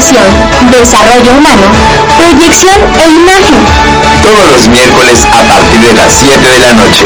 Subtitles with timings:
[0.00, 0.24] educación,
[0.70, 1.66] desarrollo humano,
[2.16, 3.60] proyección e imagen.
[4.22, 7.04] Todos los miércoles a partir de las 7 de la noche.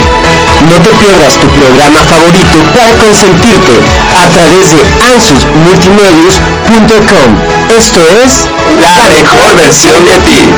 [0.71, 3.81] No te pierdas tu programa favorito para consentirte
[4.15, 4.79] a través de
[5.15, 7.37] ansusmultimedios.com.
[7.77, 8.47] Esto es
[8.81, 10.53] La mejor versión de ti.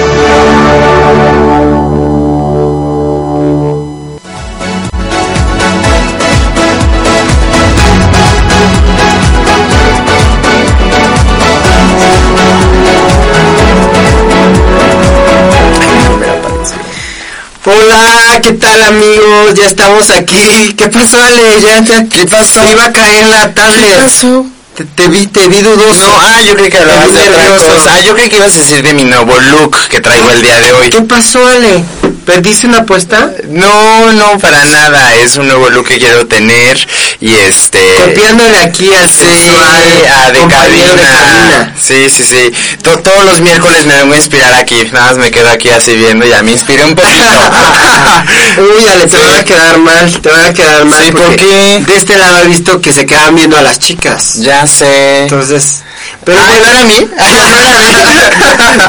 [18.86, 19.54] Tal amigos?
[19.54, 20.74] Ya estamos aquí.
[20.76, 21.60] ¿Qué pasó, Ale?
[21.60, 22.64] ¿Ya, ya, ¿Qué pasó?
[22.70, 23.94] Iba a caer la tablet.
[23.94, 24.46] ¿Qué pasó?
[24.74, 26.06] Te, te vi, te vi dudoso.
[26.06, 27.94] No, ah, yo creí que hablabas de otra cosa.
[27.94, 30.60] Ah, yo creí que ibas a decir de mi nuevo look que traigo el día
[30.60, 30.90] de hoy.
[30.90, 31.82] ¿Qué pasó, Ale?
[32.26, 33.30] ¿Perdiste una apuesta?
[33.48, 35.14] No, no, para nada.
[35.14, 36.76] Es un nuevo look que quiero tener
[37.20, 37.78] y este...
[38.04, 40.92] Copiándole aquí al Sí, sexual a de cabina.
[40.94, 41.74] de cabina.
[41.80, 42.52] Sí, sí, sí.
[42.82, 44.76] To- todos los miércoles me vengo a inspirar aquí.
[44.92, 47.22] Nada más me quedo aquí así viendo y ya me inspiré un poquito.
[48.76, 49.22] Uy, Ale, te Sí.
[49.22, 51.04] van a quedar mal, te van a quedar mal.
[51.04, 51.84] Sí, ¿por porque qué?
[51.86, 54.34] De este lado he visto que se quedan viendo a las chicas.
[54.40, 55.22] ya sé.
[55.22, 55.82] Entonces,
[56.24, 57.08] pero Ay, bueno, ¿no era a mí?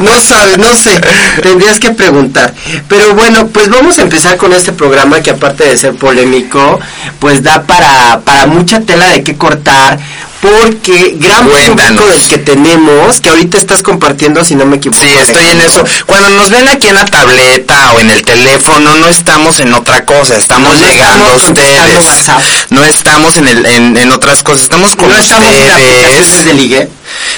[0.02, 1.00] no sabes, no sé,
[1.42, 2.54] tendrías que preguntar.
[2.88, 6.80] Pero bueno, pues vamos a empezar con este programa que aparte de ser polémico,
[7.18, 9.98] pues da para, para mucha tela de qué cortar,
[10.40, 12.02] porque gran Cuéntanos.
[12.02, 15.02] público del que tenemos, que ahorita estás compartiendo, si no me equivoco.
[15.02, 15.84] Sí, estoy en eso.
[16.06, 20.04] Cuando nos ven aquí en la tableta o en el teléfono, no estamos en otra
[20.04, 22.70] cosa, estamos No llegando a estamos ustedes.
[22.70, 26.44] No estamos en, el, en, en otras cosas, estamos con No estamos en aplicaciones ustedes.
[26.46, 26.88] de ligue.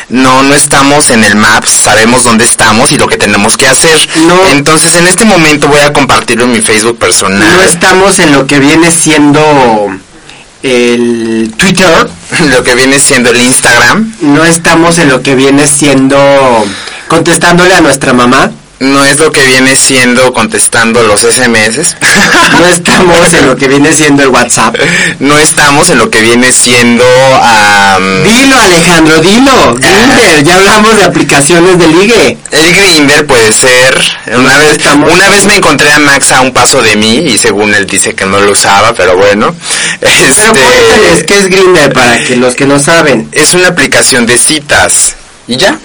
[0.09, 3.99] No, no estamos en el Maps, sabemos dónde estamos y lo que tenemos que hacer.
[4.27, 4.37] No.
[4.51, 7.57] Entonces, en este momento voy a compartirlo en mi Facebook personal.
[7.57, 9.41] No estamos en lo que viene siendo
[10.63, 12.09] el Twitter.
[12.51, 14.15] Lo que viene siendo el Instagram.
[14.21, 16.17] No estamos en lo que viene siendo
[17.09, 18.53] contestándole a nuestra mamá.
[18.81, 21.97] No es lo que viene siendo contestando los SMS.
[22.61, 24.77] No estamos en lo que viene siendo el WhatsApp.
[25.21, 27.05] no estamos en lo que viene siendo...
[27.43, 29.75] am, Dilo Alejandro, dilo.
[29.77, 32.39] Grinder, ya hablamos de aplicaciones de ligue.
[32.51, 33.99] El Grinder puede ser.
[34.35, 37.39] Una vez, Estamos- una vez me encontré a Max a un paso de mí y
[37.39, 39.55] según él dice que no lo usaba, pero bueno.
[40.01, 43.29] Pero Este, qué es Grinder para que los que no saben.
[43.33, 45.15] es una aplicación de citas.
[45.47, 45.79] ¿Y ya?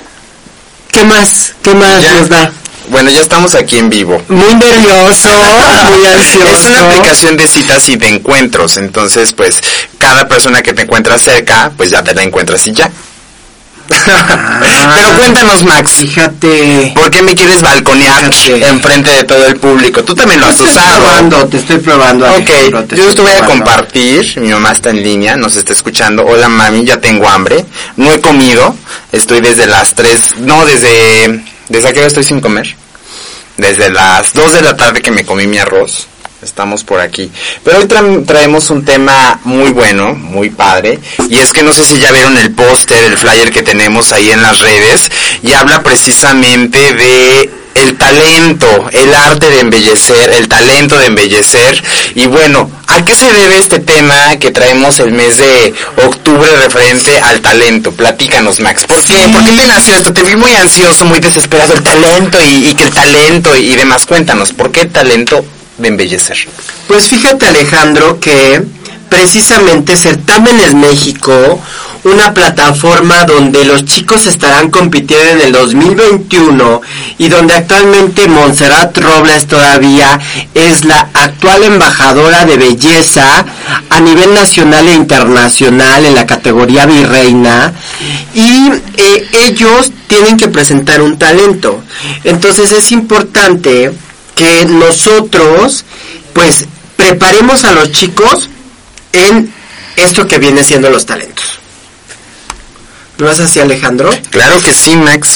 [0.91, 1.53] ¿Qué más?
[1.61, 2.13] ¿Qué más Ya.
[2.15, 2.51] nos da?
[2.89, 4.21] Bueno, ya estamos aquí en vivo.
[4.27, 6.45] Muy nervioso, muy ansioso.
[6.55, 9.59] Es una aplicación de citas y de encuentros, entonces pues
[9.97, 12.89] cada persona que te encuentras cerca, pues ya te la encuentras y ya.
[14.59, 16.91] Pero cuéntanos Max, Fíjate.
[16.95, 20.03] ¿por qué me quieres balconear enfrente de todo el público?
[20.03, 21.01] Tú también lo has Te estoy usado.
[21.03, 22.25] probando, te estoy probando.
[22.25, 26.25] Ok, yo estoy te voy a compartir, mi mamá está en línea, nos está escuchando.
[26.25, 27.63] Hola mami, ya tengo hambre,
[27.97, 28.75] no he comido,
[29.11, 32.75] estoy desde las 3, no, desde, ¿desde qué hora estoy sin comer?
[33.57, 36.07] Desde las 2 de la tarde que me comí mi arroz,
[36.41, 37.31] estamos por aquí.
[37.63, 40.99] Pero hoy tra- traemos un tema muy bueno, muy padre,
[41.29, 44.29] y es que no sé si ya vieron el póster, el flyer que tenemos ahí
[44.31, 45.09] en las redes,
[45.41, 51.83] y habla precisamente de el talento, el arte de embellecer, el talento de embellecer.
[52.15, 55.73] Y bueno, ¿a qué se debe este tema que traemos el mes de
[56.05, 57.91] octubre referente al talento?
[57.91, 58.85] Platícanos, Max.
[58.87, 59.27] ¿Por qué?
[59.31, 60.13] ¿Por qué te nació esto?
[60.13, 63.75] Te vi muy ansioso, muy desesperado, el talento y, y que el talento y, y
[63.75, 64.05] demás.
[64.05, 65.45] Cuéntanos, ¿por qué talento
[65.77, 66.37] de embellecer?
[66.87, 68.63] Pues fíjate Alejandro que
[69.15, 71.31] precisamente Certámenes México,
[72.03, 76.81] una plataforma donde los chicos estarán compitiendo en el 2021
[77.17, 80.19] y donde actualmente Montserrat Robles todavía
[80.53, 83.45] es la actual embajadora de belleza
[83.89, 87.73] a nivel nacional e internacional en la categoría virreina
[88.33, 91.81] y eh, ellos tienen que presentar un talento.
[92.25, 93.93] Entonces es importante
[94.35, 95.85] que nosotros
[96.33, 96.65] pues
[96.97, 98.49] preparemos a los chicos
[99.15, 99.53] en
[99.95, 101.59] esto que viene siendo los talentos.
[103.17, 104.09] ¿No es así Alejandro?
[104.29, 105.35] Claro que sí, Max.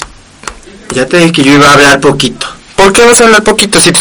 [0.93, 2.47] Ya te dije que yo iba a hablar poquito.
[2.75, 3.79] ¿Por qué vas a hablar poquito?
[3.79, 3.99] Si tú-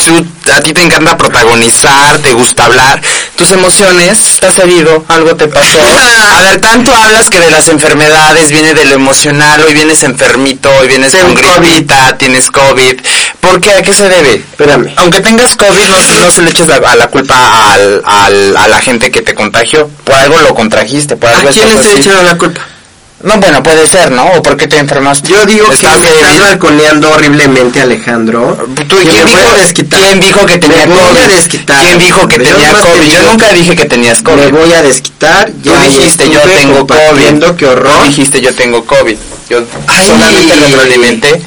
[0.53, 3.01] a ti te encanta protagonizar, te gusta hablar,
[3.37, 5.05] tus emociones, ¿estás herido?
[5.09, 5.79] ¿Algo te pasó?
[5.83, 10.71] A ver, tanto hablas que de las enfermedades, viene de lo emocional, hoy vienes enfermito,
[10.81, 11.61] hoy vienes con COVID.
[11.69, 13.01] gripita, tienes COVID.
[13.41, 13.73] ¿Por qué?
[13.73, 14.35] ¿A qué se debe?
[14.35, 14.93] Espérame.
[14.97, 18.69] Aunque tengas COVID, no, no se le eches la, a la culpa al, al- a
[18.69, 19.89] la gente que te contagió.
[20.05, 22.61] Por algo lo contrajiste, por ¿A algo quién le estás estoy echando la culpa?
[23.21, 24.25] No, bueno, puede ser, ¿no?
[24.27, 25.29] ¿O por qué te enfermaste?
[25.33, 28.57] Yo digo que ¿Estás me estás balconeando horriblemente Alejandro.
[28.67, 30.01] ¿Tú, Que ¿quién, me dijo, voy a desquitar.
[30.01, 31.35] quién dijo que tenía Me voy a COVID?
[31.35, 31.81] desquitar.
[31.81, 32.95] ¿Quién dijo que Pero tenía COVID?
[33.11, 34.37] Yo digo- nunca dije que tenías COVID.
[34.41, 35.51] Me voy a desquitar.
[35.51, 37.55] Tú Ya dijiste yo tengo COVID.
[37.57, 37.93] qué horror.
[37.99, 39.17] Tú dijiste yo tengo COVID.
[39.51, 40.07] Yo Ay.
[40.07, 41.43] solamente retroalimenté.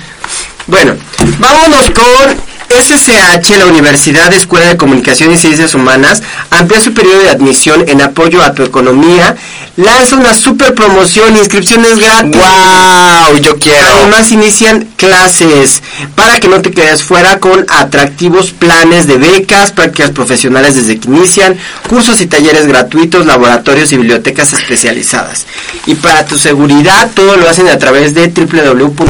[0.71, 0.95] Bueno,
[1.37, 7.29] vámonos con SSH, la Universidad Escuela de Comunicación y Ciencias Humanas, amplía su periodo de
[7.29, 9.35] admisión en apoyo a tu economía,
[9.77, 12.35] lanza una super promoción, inscripciones gratis.
[12.35, 13.37] ¡Wow!
[13.41, 13.85] Yo quiero.
[13.85, 15.81] Además inician clases
[16.15, 21.07] para que no te quedes fuera con atractivos planes de becas, prácticas profesionales desde que
[21.07, 21.57] inician,
[21.89, 25.45] cursos y talleres gratuitos, laboratorios y bibliotecas especializadas.
[25.85, 29.01] Y para tu seguridad todo lo hacen a través de www.ssh.edu.mx.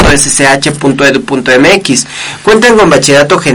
[2.44, 3.51] Cuentan con bachillerato general,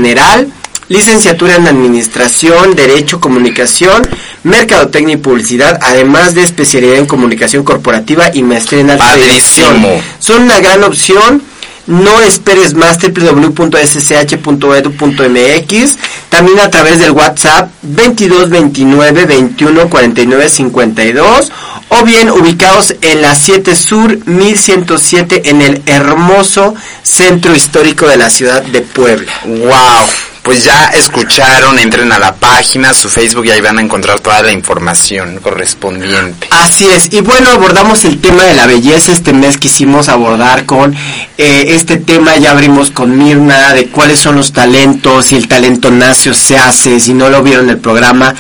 [0.89, 4.07] licenciatura en Administración, Derecho, Comunicación,
[4.45, 8.87] Mercadotecnia y Publicidad, además de especialidad en Comunicación Corporativa y maestría en.
[9.17, 9.85] Dirección.
[10.19, 11.43] Son una gran opción.
[11.87, 15.97] No esperes más www.ssh.edu.mx
[16.29, 21.53] también a través del WhatsApp 22 29 21 49 52
[21.89, 28.31] o bien ubicados en la 7 Sur 1107 en el hermoso centro histórico de la
[28.31, 29.33] ciudad de Puebla.
[29.45, 30.07] ¡Wow!
[30.47, 34.43] Pues ya escucharon, entren a la página, su Facebook y ahí van a encontrar toda
[34.43, 36.47] la información correspondiente.
[36.53, 40.95] Así es, y bueno, abordamos el tema de la belleza este mes, quisimos abordar con
[41.37, 45.91] eh, este tema, ya abrimos con Mirna, de cuáles son los talentos, si el talento
[45.91, 48.33] nace o se hace, si no lo vieron en el programa,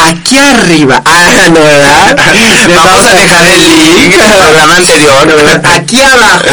[0.00, 2.18] aquí arriba, ah, no, ¿verdad?
[2.74, 5.60] Vamos a dejar el link del programa anterior.
[5.64, 6.44] Aquí abajo,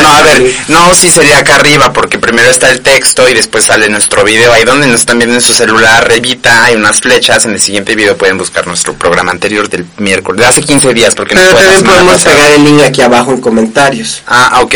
[0.00, 3.64] No, a ver, no, sí sería acá arriba, porque primero está el texto y después
[3.64, 4.43] sale nuestro video.
[4.52, 7.44] Ahí donde nos están viendo en su celular, arribita, hay unas flechas.
[7.44, 11.14] En el siguiente video pueden buscar nuestro programa anterior del miércoles, de hace 15 días,
[11.14, 12.36] porque no fue también podemos pasada.
[12.36, 14.22] pegar el link aquí abajo en comentarios.
[14.26, 14.74] Ah, ok.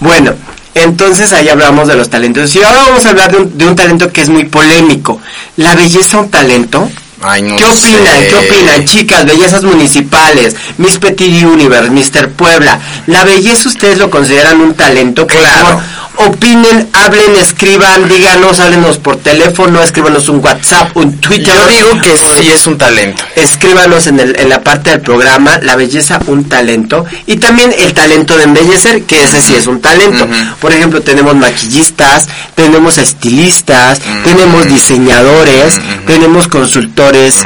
[0.00, 0.34] Bueno,
[0.74, 2.54] entonces ahí hablamos de los talentos.
[2.54, 5.20] Y ahora vamos a hablar de un, de un talento que es muy polémico.
[5.56, 6.88] ¿La belleza un talento?
[7.22, 8.04] Ay, no ¿Qué opinan?
[8.14, 8.28] sé.
[8.28, 9.24] ¿Qué opinan, chicas?
[9.24, 12.30] Bellezas municipales, Miss Petit Universe, Mr.
[12.32, 12.78] Puebla.
[13.06, 15.26] ¿La belleza ustedes lo consideran un talento?
[15.26, 15.80] Claro.
[16.18, 21.54] Opinen, hablen, escriban, díganos, háblenos por teléfono, escríbanos un WhatsApp, un Twitter.
[21.54, 23.22] Yo digo que sí es un talento.
[23.34, 27.04] Escríbanos en, el- en la parte del programa La belleza, un talento.
[27.26, 30.26] Y también el talento de embellecer, que ese sí es un talento.
[30.60, 35.74] Por ejemplo, tenemos maquillistas, tenemos estilistas, tenemos diseñadores,
[36.06, 37.36] tenemos consultores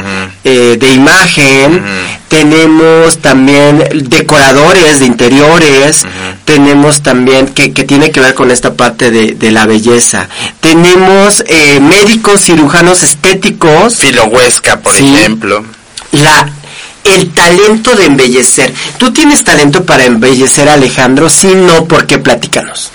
[0.43, 1.83] eh, de imagen,
[2.27, 6.05] tenemos también decoradores de interiores,
[6.45, 10.29] tenemos también que, que tiene que ver con esta parte de, de la belleza.
[10.59, 13.95] Tenemos eh, médicos, cirujanos estéticos.
[13.95, 15.15] Filo Huesca, por Sí.
[15.15, 15.65] ejemplo.
[16.11, 16.47] la
[17.03, 18.71] el talento de embellecer.
[18.99, 21.31] ¿Tú tienes talento para embellecer, Alejandro?
[21.31, 22.91] Si no, ¿por qué platícanos?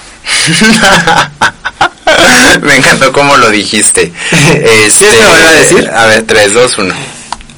[2.62, 4.12] Me encantó cómo lo dijiste.
[4.30, 5.90] Este, ¿Quieres que lo vuelva a decir?
[5.90, 6.94] A ver, 3, 2, 1.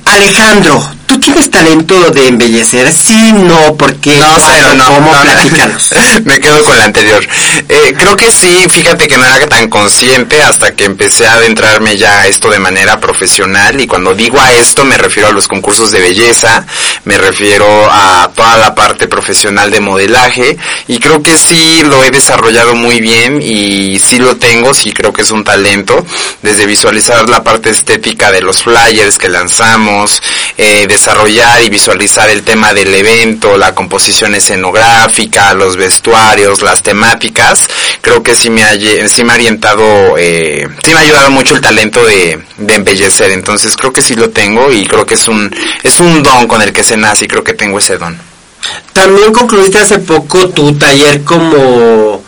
[0.07, 2.93] Alejandro, ¿tú tienes talento de embellecer?
[2.93, 4.17] Sí, no, ¿por qué?
[4.19, 4.85] No, cero, no.
[4.85, 5.13] ¿Cómo?
[5.13, 5.33] no, no.
[5.33, 5.91] Platícanos.
[6.25, 7.27] Me quedo con la anterior.
[7.69, 11.97] Eh, creo que sí, fíjate que no era tan consciente hasta que empecé a adentrarme
[11.97, 15.49] ya a esto de manera profesional y cuando digo a esto me refiero a los
[15.49, 16.67] concursos de belleza,
[17.05, 22.11] me refiero a toda la parte profesional de modelaje y creo que sí lo he
[22.11, 26.05] desarrollado muy bien y sí lo tengo, sí creo que es un talento,
[26.43, 30.23] desde visualizar la parte estética de los flyers que lanzamos,
[30.57, 37.69] eh, desarrollar y visualizar el tema del evento, la composición escenográfica, los vestuarios, las temáticas,
[38.01, 38.73] creo que sí me ha,
[39.09, 43.31] sí me ha orientado, eh, sí me ha ayudado mucho el talento de, de embellecer,
[43.31, 46.63] entonces creo que sí lo tengo y creo que es un, es un don con
[46.63, 48.19] el que se nace y creo que tengo ese don.
[48.93, 52.25] También concluiste hace poco tu taller como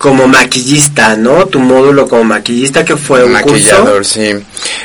[0.00, 1.44] como maquillista, ¿no?
[1.44, 4.14] Tu módulo como maquillista que fue un maquillador, curso.
[4.14, 4.32] sí.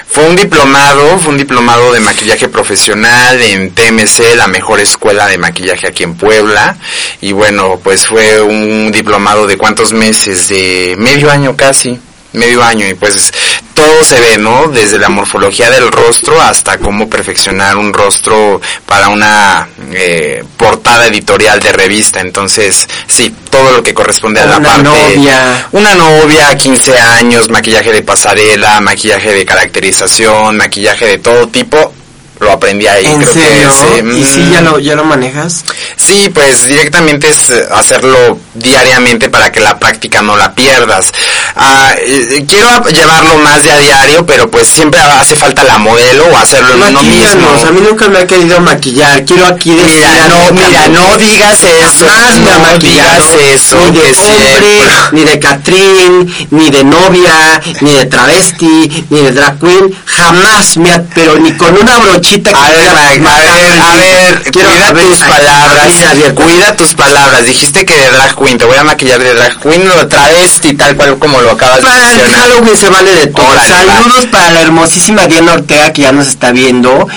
[0.05, 5.37] Fue un diplomado, fue un diplomado de maquillaje profesional en TMC, la mejor escuela de
[5.37, 6.75] maquillaje aquí en Puebla.
[7.21, 11.97] Y bueno, pues fue un diplomado de cuántos meses, de medio año casi,
[12.35, 12.87] medio año.
[12.87, 13.31] Y pues
[13.73, 14.67] todo se ve, ¿no?
[14.67, 21.59] Desde la morfología del rostro hasta cómo perfeccionar un rostro para una eh, portada editorial
[21.59, 22.19] de revista.
[22.21, 25.67] Entonces, sí, todo lo que corresponde a la Una parte novia.
[25.71, 31.93] una novia, 15 años, maquillaje de pasarela, maquillaje de caracterización, maquillaje de todo tipo,
[32.39, 33.05] lo aprendí ahí.
[33.05, 33.69] ¿En creo serio?
[33.69, 34.19] que sí.
[34.19, 35.63] ¿Y si ya lo, ya lo manejas?
[35.95, 41.11] Sí, pues directamente es hacerlo diariamente para que la práctica no la pierdas.
[41.55, 46.25] Ah, eh, quiero llevarlo más de a diario, pero pues siempre hace falta la modelo
[46.25, 47.49] o hacerlo en uno mismo.
[47.67, 49.23] A mí nunca me ha querido maquillar.
[49.25, 52.05] Quiero aquí decir Mira, no, mira, no digas eso.
[52.05, 53.11] Jamás me ha no maquillado.
[53.31, 53.77] digas eso.
[53.91, 59.59] Ni de hombre, ni de Catrín, ni de novia, ni de travesti, ni de drag
[59.59, 59.95] queen.
[60.05, 64.69] Jamás me ha, pero ni con una brochita A ver, a ver, a ver, Quiero-
[64.71, 65.93] cuida ver, tus palabras,
[66.33, 67.45] cuida tus palabras.
[67.45, 70.95] Dijiste que de drag queen, te voy a maquillar de drag queen o travesti, tal
[70.95, 72.41] cual como lo acabas de Para el mencionar.
[72.49, 73.45] Halloween se vale de todo.
[73.45, 77.07] Órale, Saludos para la hermosísima Diana Ortega que ya nos está viendo.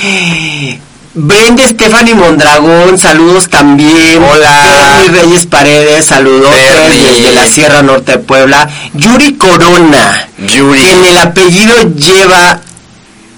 [1.15, 4.23] Brenda Stephanie Mondragón, saludos también.
[4.23, 4.99] Hola.
[5.07, 8.69] Bernie Reyes Paredes, saludos desde la Sierra Norte de Puebla.
[8.93, 10.81] Yuri Corona, Yuri.
[10.81, 12.61] que en el apellido lleva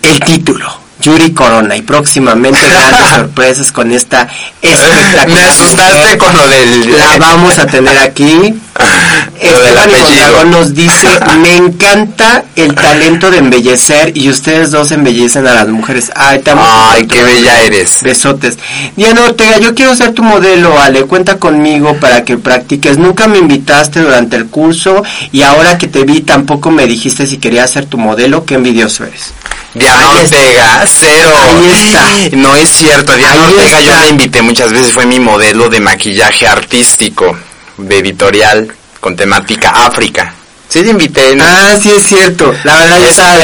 [0.03, 0.80] el título.
[1.01, 4.29] Yuri Corona y próximamente grandes sorpresas con esta
[4.63, 5.29] espectacular.
[5.29, 6.99] Me asustaste con lo del...
[6.99, 8.55] La vamos a tener aquí.
[9.41, 9.91] Esteban.
[9.91, 11.09] Mondragón nos dice,
[11.41, 16.13] me encanta el talento de embellecer y ustedes dos embellecen a las mujeres.
[16.15, 16.63] Ay, te amo.
[16.65, 18.03] Ay, qué bella eres.
[18.03, 18.59] Besotes.
[18.97, 21.05] Diana Ortega, yo quiero ser tu modelo, Ale.
[21.05, 22.99] Cuenta conmigo para que practiques.
[22.99, 25.03] Nunca me invitaste durante el curso
[25.33, 28.45] y ahora que te vi tampoco me dijiste si querías ser tu modelo.
[28.45, 29.33] Qué envidioso eres.
[29.75, 30.37] Diana Ahí está.
[30.37, 31.31] Ortega, cero.
[31.37, 32.37] Ahí está.
[32.37, 35.81] No es cierto, Diana Ahí Ortega yo la invité muchas veces, fue mi modelo de
[35.81, 37.37] maquillaje artístico,
[37.77, 40.35] de editorial, con temática África.
[40.69, 41.35] Sí, te invité.
[41.35, 41.45] ¿no?
[41.45, 42.55] Ah, sí es cierto.
[42.63, 43.37] La verdad yo Es estaba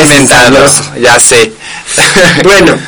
[0.99, 1.53] ya sé.
[2.45, 2.79] Bueno,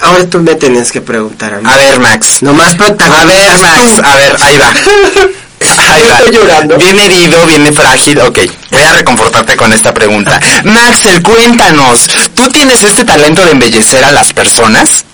[0.00, 1.64] ahora tú me tenías que preguntar a mí.
[1.64, 2.42] A ver, Max.
[2.42, 4.72] Nomás A protagonizas ver, Max, a ver, ahí va.
[5.78, 6.18] Ahí va.
[6.18, 6.76] Estoy llorando.
[6.78, 8.20] Viene herido, viene frágil.
[8.20, 8.38] Ok,
[8.70, 10.40] voy a reconfortarte con esta pregunta.
[10.64, 15.04] Maxel, cuéntanos, ¿tú tienes este talento de embellecer a las personas?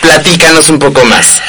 [0.00, 1.40] Platícanos un poco más.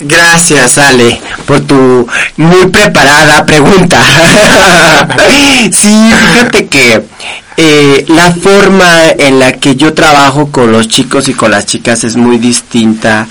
[0.00, 2.06] Gracias, Ale, por tu
[2.36, 4.00] muy preparada pregunta.
[5.70, 7.02] sí, fíjate que
[7.56, 12.02] eh, la forma en la que yo trabajo con los chicos y con las chicas
[12.04, 13.28] es muy distinta,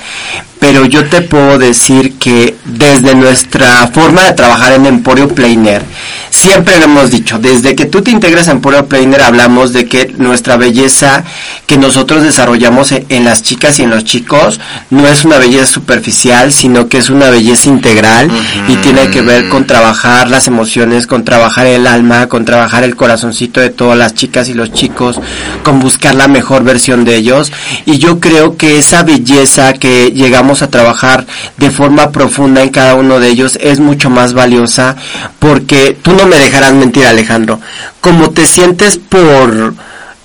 [0.62, 5.82] pero yo te puedo decir que desde nuestra forma de trabajar en Emporio Plainer,
[6.30, 10.14] siempre lo hemos dicho, desde que tú te integras a Emporio Plainer hablamos de que
[10.20, 11.24] nuestra belleza
[11.66, 14.60] que nosotros desarrollamos en, en las chicas y en los chicos
[14.92, 18.30] no es una belleza superficial, sino que es una belleza integral
[18.68, 22.96] y tiene que ver con trabajar las emociones, con trabajar el alma, con trabajar el
[22.96, 25.20] corazoncito de todas las chicas y los chicos,
[25.64, 27.52] con buscar la mejor versión de ellos.
[27.88, 31.26] Y yo creo que esa belleza que llegamos a trabajar
[31.58, 34.98] de forma profunda en cada uno de ellos es mucho más valiosa
[35.40, 37.62] porque tú no me dejarás mentir Alejandro,
[38.02, 39.74] como te sientes por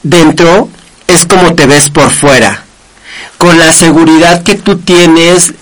[0.03, 0.69] dentro
[1.07, 2.63] es como te ves por fuera.
[3.39, 5.55] Con la seguridad que tú tienes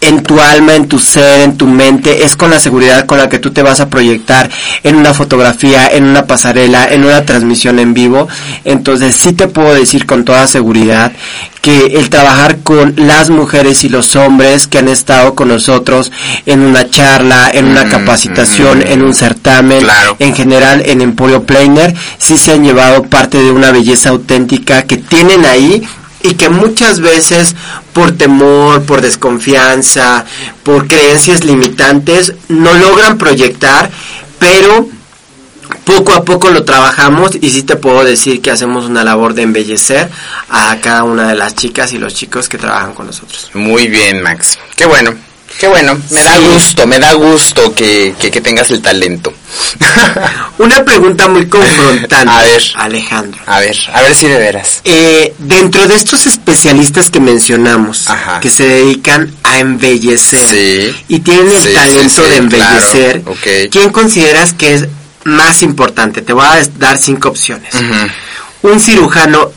[0.00, 3.28] en tu alma, en tu ser, en tu mente, es con la seguridad con la
[3.28, 4.50] que tú te vas a proyectar
[4.82, 8.28] en una fotografía, en una pasarela, en una transmisión en vivo.
[8.64, 11.12] Entonces sí te puedo decir con toda seguridad
[11.62, 16.12] que el trabajar con las mujeres y los hombres que han estado con nosotros
[16.44, 20.16] en una charla, en una Mm, capacitación, mm, en un certamen, claro.
[20.18, 24.98] en general en Emporio Plainer, sí se han llevado parte de una belleza auténtica que
[24.98, 25.82] tienen ahí
[26.26, 27.54] y que muchas veces
[27.92, 30.24] por temor, por desconfianza,
[30.62, 33.90] por creencias limitantes, no logran proyectar,
[34.38, 34.88] pero
[35.84, 39.42] poco a poco lo trabajamos y sí te puedo decir que hacemos una labor de
[39.42, 40.10] embellecer
[40.48, 43.50] a cada una de las chicas y los chicos que trabajan con nosotros.
[43.54, 44.58] Muy bien, Max.
[44.76, 45.25] Qué bueno.
[45.58, 45.98] Qué bueno.
[46.10, 49.32] Me da gusto, me da gusto que, que, que tengas el talento.
[50.58, 52.62] Una pregunta muy confrontante, A ver.
[52.76, 53.40] Alejandro.
[53.46, 54.80] a ver, a ver si de veras.
[54.84, 58.40] Eh, dentro de estos especialistas que mencionamos, Ajá.
[58.40, 61.04] que se dedican a embellecer Sí.
[61.08, 63.68] y tienen el Sí, talento de embellecer, claro.
[63.70, 64.86] ¿quién consideras que es
[65.24, 66.20] más importante?
[66.22, 67.72] Te voy a dar cinco opciones.
[68.62, 69.50] Un cirujano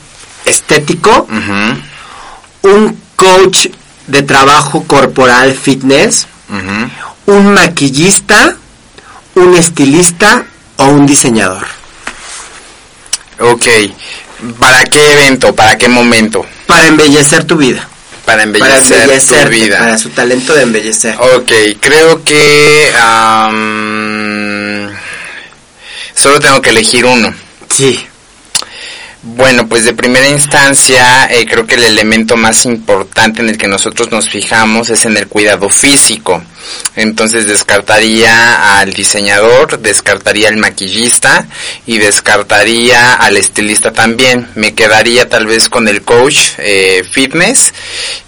[0.46, 1.26] estético,
[2.62, 3.66] un coach
[4.10, 6.26] de trabajo corporal fitness,
[7.26, 8.56] un maquillista,
[9.34, 10.44] un estilista
[10.76, 11.66] o un diseñador.
[13.38, 13.66] Ok.
[14.58, 15.54] ¿Para qué evento?
[15.54, 16.44] ¿Para qué momento?
[16.66, 17.86] Para embellecer tu vida.
[18.24, 19.78] Para Para embellecer embellecer tu vida.
[19.78, 21.16] para su talento de embellecer.
[21.18, 21.50] Ok,
[21.80, 22.92] creo que...
[26.14, 27.32] solo tengo que elegir uno.
[27.68, 28.06] Sí.
[29.22, 33.68] Bueno, pues de primera instancia, eh, creo que el elemento más importante en el que
[33.68, 36.42] nosotros nos fijamos es en el cuidado físico.
[36.96, 41.46] Entonces descartaría al diseñador, descartaría al maquillista
[41.86, 44.48] y descartaría al estilista también.
[44.54, 47.74] Me quedaría tal vez con el coach eh, fitness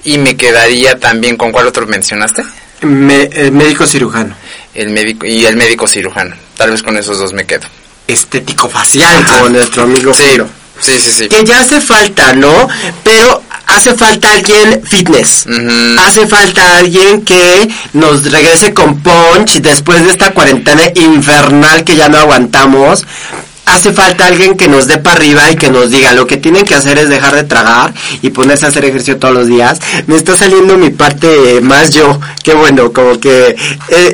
[0.04, 2.42] y me quedaría también con cuál otro mencionaste?
[2.82, 4.34] Me- el médico cirujano.
[4.74, 6.36] El médico y el médico cirujano.
[6.56, 7.66] Tal vez con esos dos me quedo.
[8.06, 10.22] Estético facial, como nuestro amigo Sí.
[10.82, 11.28] Sí, sí, sí.
[11.28, 12.68] Que ya hace falta, ¿no?
[13.02, 15.46] Pero hace falta alguien fitness.
[15.98, 22.08] Hace falta alguien que nos regrese con punch después de esta cuarentena infernal que ya
[22.08, 23.04] no aguantamos.
[23.64, 26.64] Hace falta alguien que nos dé para arriba y que nos diga lo que tienen
[26.64, 29.78] que hacer es dejar de tragar y ponerse a hacer ejercicio todos los días.
[30.06, 33.56] Me está saliendo mi parte eh, más yo, qué bueno, como que eh,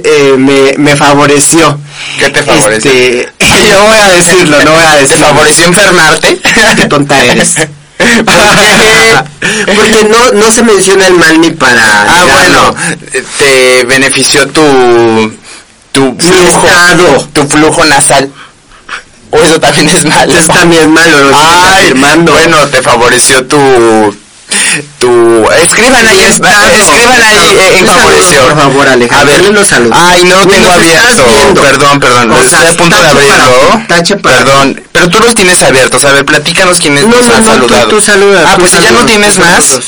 [0.04, 1.78] eh, me, me favoreció.
[2.18, 2.90] ¿Qué te favoreció?
[2.90, 3.32] Este,
[3.72, 5.26] no voy a decirlo, no voy a ¿Te decirlo.
[5.26, 6.40] favoreció enfermarte?
[6.76, 7.54] Qué tonta eres.
[8.24, 11.82] Porque no, no se menciona el mal ni para...
[12.02, 12.74] Ah, bueno,
[13.38, 14.62] te benefició tu
[15.92, 17.28] tu Mi estado.
[17.32, 18.30] tu flujo nasal.
[19.30, 20.34] O eso también es malo.
[20.34, 22.32] Eso también es malo, lo estoy Ay, afirmando.
[22.32, 24.16] bueno, te favoreció tu
[24.98, 28.42] tu escriban ahí, es- escriban ahí eh, en favoreció.
[28.44, 29.98] por favor, Alejandro, A ver, unos saludos.
[30.00, 31.62] Ay, no lo tengo los abierto.
[31.62, 33.82] Perdón, perdón, O estoy sea, a punto de abrirlo.
[33.88, 36.02] tache para perdón, pero tú los tienes abiertos.
[36.04, 37.88] A ver, platícanos quiénes No, nos no, han no, saludado.
[37.88, 39.80] tú saluda, ah, tú pues si ya no tienes más.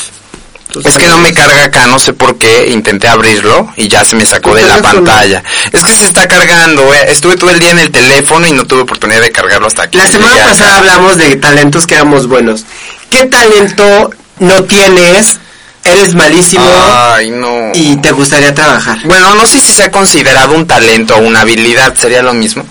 [0.83, 4.15] Es que no me carga acá, no sé por qué, intenté abrirlo y ya se
[4.15, 5.43] me sacó de la pantalla.
[5.71, 7.05] Es que se está cargando, eh.
[7.09, 9.97] estuve todo el día en el teléfono y no tuve oportunidad de cargarlo hasta aquí.
[9.97, 12.65] La semana Ya, pasada hablamos de talentos que éramos buenos.
[13.09, 15.39] ¿Qué talento no tienes?
[15.83, 16.63] Eres malísimo
[17.13, 17.71] Ay, no.
[17.73, 18.99] y te gustaría trabajar.
[19.05, 22.63] Bueno, no sé si se ha considerado un talento o una habilidad, sería lo mismo.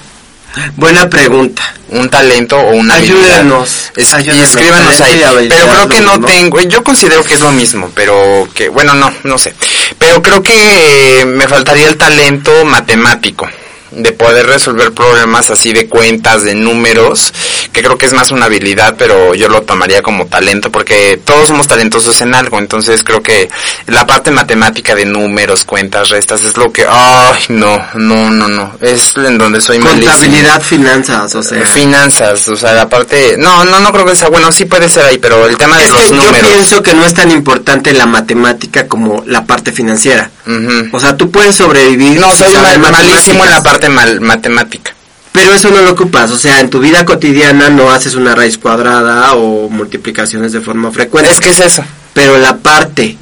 [0.76, 1.62] Buena pregunta.
[1.88, 2.94] Un talento o una.
[2.94, 5.46] Ayúdenos, Es- y ayúdenos, escríbanos talento ahí.
[5.46, 6.26] y Pero creo que no, ¿no?
[6.26, 9.54] tengo, yo considero que es lo mismo, pero que, bueno, no, no sé.
[9.98, 13.48] Pero creo que eh, me faltaría el talento matemático
[13.90, 17.32] de poder resolver problemas así de cuentas, de números,
[17.72, 21.48] que creo que es más una habilidad, pero yo lo tomaría como talento porque todos
[21.48, 23.48] somos talentosos en algo, entonces creo que
[23.86, 28.72] la parte matemática de números, cuentas, restas es lo que, ay, no, no, no, no,
[28.80, 30.12] es en donde soy malísimo.
[30.12, 31.64] Contabilidad, finanzas, o sea.
[31.66, 33.36] Finanzas, o sea, la parte...
[33.38, 34.28] No, no, no creo que sea...
[34.28, 36.50] Bueno, sí puede ser ahí, pero el tema de Es los que yo números...
[36.52, 40.30] pienso que no es tan importante la matemática como la parte financiera.
[40.92, 42.18] O sea, tú puedes sobrevivir.
[42.18, 43.79] No, soy mal- malísimo en la matemáticas.
[43.80, 44.94] Parte mal- matemática.
[45.32, 48.58] Pero eso no lo ocupas, o sea, en tu vida cotidiana no haces una raíz
[48.58, 51.30] cuadrada o multiplicaciones de forma frecuente.
[51.30, 51.84] Es que es eso.
[52.12, 53.16] Pero la parte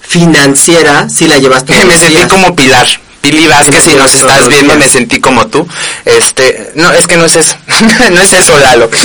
[0.00, 2.28] financiera sí la llevas todos me los sentí días.
[2.28, 2.86] como Pilar.
[3.24, 5.66] Pili Vázquez, si nos estás viendo, me sentí como tú.
[6.04, 7.56] Este, no, es que no es eso.
[8.12, 8.90] no es eso, Lalo.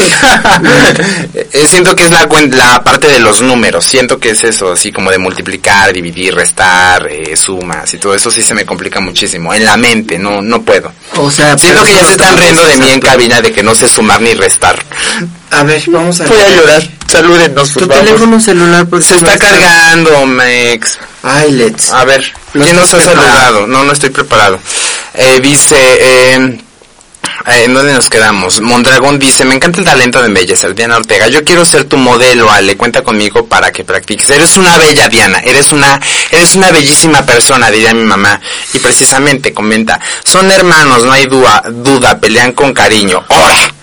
[1.52, 3.84] Eh, siento que es la, la parte de los números.
[3.84, 8.30] Siento que es eso, así como de multiplicar, dividir, restar, eh, sumas y todo eso
[8.30, 9.54] sí se me complica muchísimo.
[9.54, 10.92] En la mente, no, no puedo.
[11.16, 13.74] O sea, Siento que ya se están riendo de mí en cabina de que no
[13.74, 14.78] sé sumar ni restar.
[15.52, 16.84] A ver, vamos a Voy a llorar.
[17.08, 21.00] Salúdenos, Tu teléfono celular porque Se está cargando, Mex.
[21.24, 21.92] Ay, Let's.
[21.92, 23.66] A ver, No ¿quién nos ha saludado?
[23.68, 24.60] No, no estoy preparado.
[25.16, 26.60] Eh, dice, eh,
[27.48, 28.62] eh, ¿en dónde nos quedamos?
[28.62, 30.76] Mondragón dice, me encanta el talento de embellecer.
[30.76, 34.30] Diana Ortega, yo quiero ser tu modelo, Ale, cuenta conmigo para que practiques.
[34.30, 36.00] Eres una bella, Diana, eres una,
[36.32, 38.40] eres una bellísima persona, diría mi mamá.
[38.74, 43.26] Y precisamente comenta, son hermanos, no hay duda, duda, pelean con cariño.
[43.28, 43.74] ¡Ahora!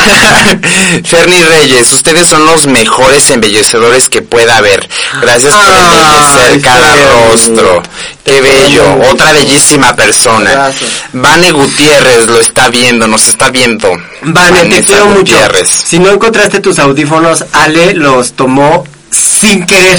[1.04, 4.88] Ferni Reyes, ustedes son los mejores embellecedores que pueda haber.
[5.20, 6.96] Gracias por Ay, embellecer cada
[7.28, 7.82] rostro.
[8.24, 10.50] Qué bello, otra bellísima persona.
[10.50, 10.90] Gracias.
[11.12, 13.90] Vane Gutiérrez lo está viendo, nos está viendo.
[14.22, 15.34] Vale, te Vanessa quiero mucho.
[15.64, 19.98] Si no encontraste tus audífonos, Ale los tomó sin querer.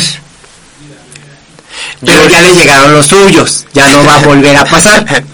[2.06, 3.66] Pero Yo- ya le llegaron los suyos.
[3.74, 5.24] Ya no va a volver a pasar.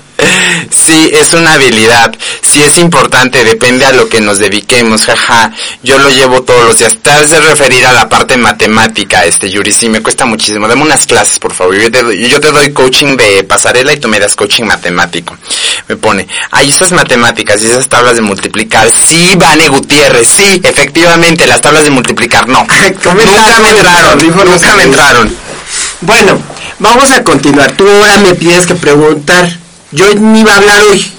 [0.69, 2.15] Sí, es una habilidad.
[2.41, 5.51] Sí es importante, depende a lo que nos dediquemos, jaja.
[5.83, 6.97] Yo lo llevo todos los días.
[7.01, 10.67] Te has de referir a la parte matemática, este Yuri, sí, me cuesta muchísimo.
[10.67, 11.75] Dame unas clases, por favor.
[11.79, 15.37] Yo te, doy- yo te doy coaching de pasarela y tú me das coaching matemático.
[15.87, 18.89] Me pone, hay esas matemáticas y esas tablas de multiplicar.
[18.89, 22.65] Sí, Vane Gutiérrez, sí, efectivamente, las tablas de multiplicar, no.
[23.13, 24.17] Nunca me entraron,
[24.51, 25.35] nunca me entraron.
[26.01, 26.41] Bueno,
[26.79, 27.71] vamos a continuar.
[27.73, 29.47] Tú ahora me pides que preguntar.
[29.91, 31.11] Yo ni iba a hablar hoy.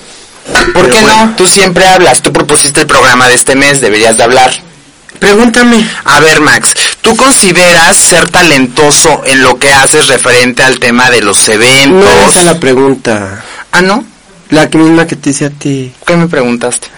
[0.73, 1.27] ¿Por Pero qué bueno.
[1.27, 1.37] no?
[1.37, 4.51] Tú siempre hablas, tú propusiste el programa de este mes, deberías de hablar.
[5.19, 5.87] Pregúntame.
[6.05, 11.23] A ver, Max, ¿tú consideras ser talentoso en lo que haces referente al tema de
[11.23, 12.05] los eventos?
[12.05, 13.45] No esa es la pregunta.
[13.73, 14.05] Ah, ¿no?
[14.51, 15.93] La que misma que te hice a ti.
[16.07, 16.89] ¿Qué me preguntaste?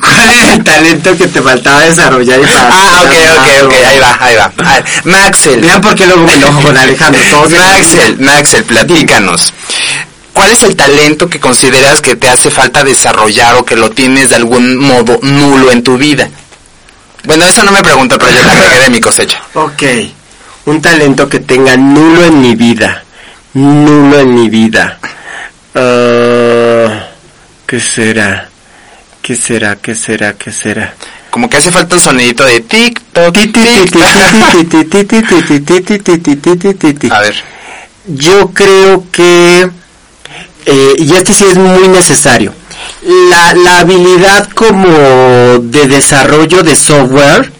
[0.00, 3.98] ¿Cuál era el talento que te faltaba desarrollar y para Ah, ok, ok, ok, ahí
[3.98, 4.52] va, ahí va.
[5.04, 7.20] Maxel, Vean por qué luego me enojo con Alejandro.
[7.48, 9.52] Maxel, Maxel, platícanos.
[10.36, 14.28] ¿Cuál es el talento que consideras que te hace falta desarrollar o que lo tienes
[14.28, 16.28] de algún modo nulo en tu vida?
[17.24, 19.42] Bueno, eso no me pregunto, pero yo la pegué de mi cosecha.
[19.54, 19.82] Ok,
[20.66, 23.02] un talento que tenga nulo en mi vida.
[23.54, 24.98] Nulo en mi vida.
[25.74, 26.90] Uh,
[27.66, 28.50] ¿Qué será?
[29.22, 29.76] ¿Qué será?
[29.76, 30.34] ¿Qué será?
[30.34, 30.92] ¿Qué será?
[31.30, 33.34] Como que hace falta un sonidito de TikTok.
[37.10, 37.36] A ver.
[38.06, 39.70] Yo creo que
[40.66, 42.52] eh, y este sí es muy necesario,
[43.30, 44.88] la, la habilidad como
[45.62, 47.52] de desarrollo de software,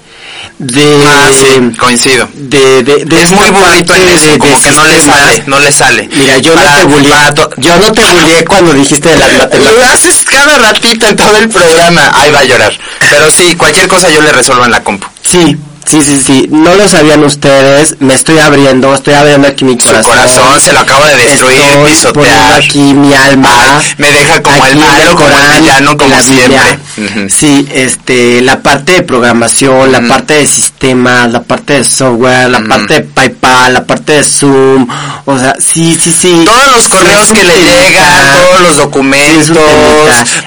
[0.58, 1.02] de...
[1.06, 2.28] Ah, sí, coincido.
[2.32, 5.58] De, de, de Es muy burrito en eso, de- como que no le sale, no
[5.60, 6.08] le sale.
[6.12, 9.38] Mira, yo Para- no te to- yo no te bullié cuando dijiste de las Lo
[9.38, 9.90] matemáticas.
[9.92, 12.10] haces cada ratito en todo el programa.
[12.14, 12.72] Ahí va a llorar.
[13.00, 15.06] Pero sí, cualquier cosa yo le resuelvo en la compu.
[15.22, 15.56] Sí,
[15.88, 16.48] sí, sí, sí.
[16.50, 17.96] No lo sabían ustedes.
[18.00, 20.12] Me estoy abriendo, estoy abriendo aquí mi Su corazón.
[20.12, 22.54] corazón se lo acabo de destruir, Estoy pisotear.
[22.54, 23.78] aquí mi alma.
[23.78, 26.78] Ay, me deja como Aquí el malo, como el Corán, villano, como la siempre.
[27.28, 32.60] Sí, este, la parte de programación, la parte de sistemas, la parte de software, la
[32.64, 34.86] parte de PayPal, la parte de Zoom.
[35.26, 36.42] O sea, sí, sí, sí.
[36.44, 39.56] Todos los correos que le llegan, todos los documentos,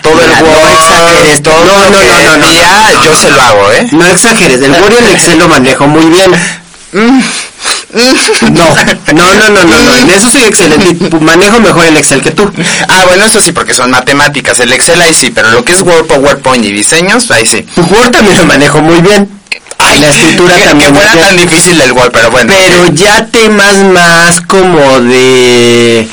[0.02, 3.04] todo el Mira, no Word, exageres, todo no, no, no, no, no, envía, no, no,
[3.06, 3.88] yo se lo hago, ¿eh?
[3.92, 6.32] No exageres, el Word y el Lo manejo muy bien.
[6.92, 7.10] No,
[8.52, 8.76] no,
[9.14, 11.10] no, no, no, no, en eso soy excelente.
[11.20, 12.52] Manejo mejor el Excel que tú.
[12.88, 14.60] Ah, bueno, eso sí, porque son matemáticas.
[14.60, 17.66] El Excel ahí sí, pero lo que es Word, PowerPoint y diseños, ahí sí.
[17.78, 19.30] Word también lo manejo muy bien.
[19.78, 20.94] Ay, la escritura que, también.
[20.94, 22.54] Que fuera tan difícil el Word, pero bueno.
[22.56, 26.08] Pero ya temas más como de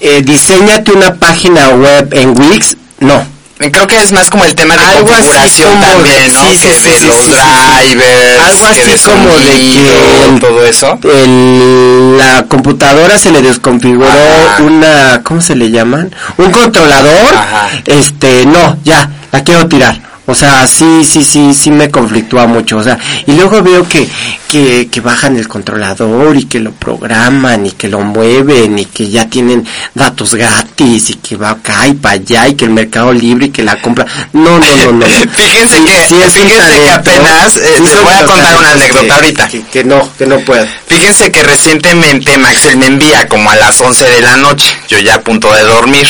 [0.00, 3.37] eh, diseñate una página web en Wix, no.
[3.58, 6.40] Creo que es más como el tema de Algo configuración como también, ¿no?
[6.40, 10.98] sí, que sí, de los drivers, Algo que así de como de que- todo eso.
[11.02, 14.62] El, la computadora se le desconfiguró Ajá.
[14.62, 16.14] una, ¿cómo se le llaman?
[16.36, 17.34] Un controlador.
[17.34, 17.68] Ajá.
[17.86, 20.00] Este, no, ya, la quiero tirar.
[20.30, 22.76] O sea, sí, sí, sí, sí me conflictúa mucho.
[22.76, 24.06] O sea, y luego veo que,
[24.48, 29.08] que, que bajan el controlador y que lo programan y que lo mueven y que
[29.08, 33.10] ya tienen datos gratis y que va acá y para allá y que el mercado
[33.12, 34.04] libre y que la compra.
[34.34, 35.06] No, no, no, no.
[35.32, 36.40] Fíjense Sí, que, sí fíjense
[36.82, 39.48] que apenas, eh, Sí les voy a contar una anécdota que- ahorita.
[39.48, 40.66] Que, que no, que no puedo.
[40.88, 45.14] Fíjense que recientemente Maxel me envía como a las 11 de la noche, yo ya
[45.14, 46.06] a punto de dormir,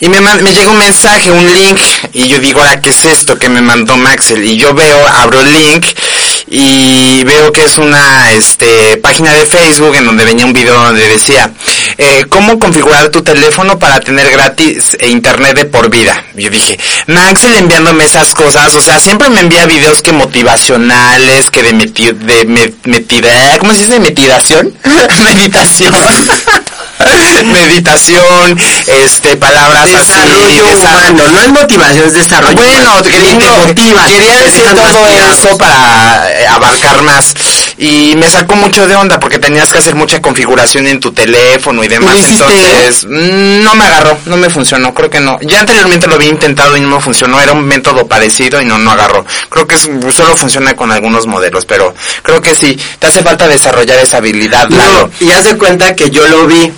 [0.00, 1.78] y me, me llega un mensaje, un link,
[2.12, 4.44] y yo digo, ahora, ¿qué es esto que me mandó Maxel?
[4.44, 5.84] Y yo veo, abro el link,
[6.46, 11.08] y veo que es una este, página de Facebook en donde venía un video donde
[11.08, 11.50] decía,
[11.98, 16.24] eh, ¿cómo configurar tu teléfono para tener gratis e internet de por vida?
[16.36, 16.78] Yo dije,
[17.08, 22.12] Maxel enviándome esas cosas, o sea, siempre me envía videos que motivacionales, que de meti
[22.12, 23.98] de me- metida, ¿cómo se dice?
[23.98, 24.72] Metidación,
[25.24, 25.92] meditación.
[27.44, 33.02] meditación, este, palabras así, Desarrollo desa- humano, no es motivación, es desarrollo bueno, humano.
[33.02, 37.34] queriendo, te motiva, quería decir todo eso para eh, abarcar más.
[37.78, 41.82] Y me sacó mucho de onda porque tenías que hacer mucha configuración en tu teléfono
[41.82, 42.16] y demás.
[42.22, 45.38] Entonces, mm, no me agarró, no me funcionó, creo que no.
[45.42, 48.78] Ya anteriormente lo había intentado y no me funcionó, era un método parecido y no,
[48.78, 49.24] no agarró.
[49.48, 53.48] Creo que es- solo funciona con algunos modelos, pero creo que sí, te hace falta
[53.48, 54.68] desarrollar esa habilidad.
[54.68, 56.72] No, y haz de cuenta que yo lo vi,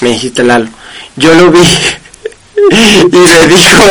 [0.00, 0.68] me dijiste Lalo,
[1.16, 1.60] yo lo vi
[2.70, 3.82] y me dijo,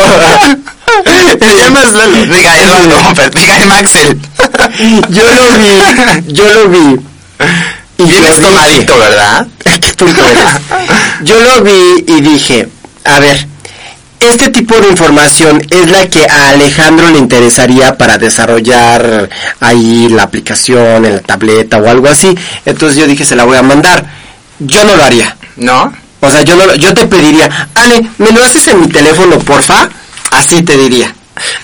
[1.38, 2.26] Te llamas Lalo.
[2.26, 4.18] Diga Eduardo, pero diga Maxel.
[5.10, 7.00] yo lo vi, yo lo vi.
[7.98, 9.46] Y Vienes dije- tomadito, ¿verdad?
[9.64, 10.50] Qué eres.
[11.24, 12.68] Yo lo vi y dije,
[13.04, 13.46] a ver,
[14.20, 19.28] este tipo de información es la que a Alejandro le interesaría para desarrollar
[19.60, 22.36] ahí la aplicación en la tableta o algo así.
[22.64, 24.06] Entonces yo dije, se la voy a mandar.
[24.60, 25.36] Yo no lo haría.
[25.58, 25.92] ¿No?
[26.20, 29.88] O sea, yo no, yo te pediría, Ale, ¿me lo haces en mi teléfono, porfa?
[30.30, 31.14] Así te diría.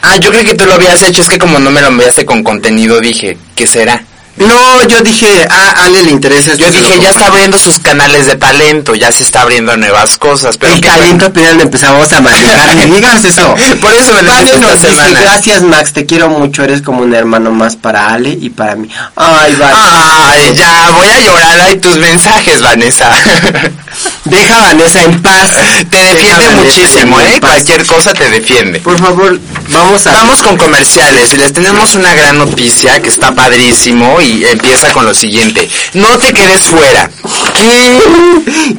[0.03, 2.25] Ah, yo creo que tú lo habías hecho, es que como no me lo enviaste
[2.25, 4.05] con contenido, dije, ¿qué será?
[4.37, 6.53] No, yo dije, ah, a Ale le interesa.
[6.53, 9.71] esto, Yo lo dije, ya está abriendo sus canales de talento, ya se está abriendo
[9.71, 12.75] a nuevas cosas, pero el talento apenas le empezamos a manejar.
[12.75, 13.55] Ni digas eso.
[13.81, 17.53] Por eso me lo esta dice, gracias Max, te quiero mucho, eres como un hermano
[17.53, 18.89] más para Ale y para mí.
[19.15, 19.57] Ay.
[19.63, 23.11] Ay, ya, voy a llorar ahí tus mensajes, Vanessa.
[24.25, 25.51] Deja a Vanessa en paz.
[25.91, 27.39] te defiende Vanessa muchísimo, ¿eh?
[27.41, 28.81] Cualquier cosa te defiende.
[28.81, 30.13] Por favor, vamos a...
[30.13, 35.05] Vamos con comerciales y les tenemos una gran noticia que está padrísimo y empieza con
[35.07, 35.69] lo siguiente.
[35.95, 37.11] No te quedes fuera.
[37.55, 37.99] ¿Qué?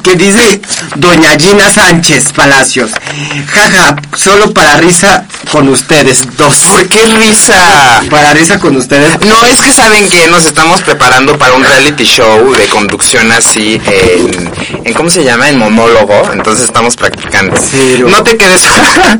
[0.03, 0.61] ¿Qué dice
[0.95, 2.91] Doña Gina Sánchez Palacios?
[3.51, 6.55] Jaja, solo para risa con ustedes dos.
[6.69, 8.01] ¿Por qué risa?
[8.09, 9.19] Para risa con ustedes.
[9.25, 13.81] No, es que saben que nos estamos preparando para un reality show de conducción así
[13.85, 14.51] en,
[14.83, 15.49] en ¿cómo se llama?
[15.49, 17.55] En monólogo, entonces estamos practicando.
[18.07, 19.17] No te quedes Ah,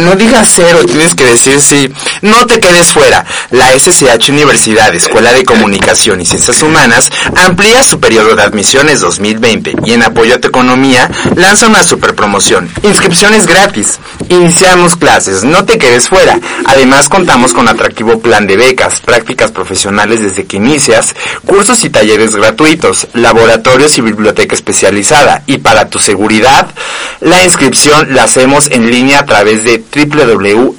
[0.00, 1.92] no digas cero, tienes que decir sí.
[2.22, 3.24] No te quedes fuera.
[3.50, 9.74] La SSH Universidad, Escuela de Comunicación y Ciencias Humanas, amplía su periodo de admisiones 2020
[9.84, 12.70] y en apoyo a tu economía lanza una super promoción.
[12.82, 13.98] Inscripciones gratis.
[14.28, 16.38] Iniciamos clases, no te quedes fuera.
[16.66, 21.14] Además contamos con atractivo plan de becas, prácticas profesionales desde que inicias,
[21.46, 25.42] cursos y talleres gratuitos, laboratorios y biblioteca especializada.
[25.46, 26.68] Y para tu seguridad,
[27.20, 30.76] la inscripción la hacemos en línea a través de www.ssh.edu.mx.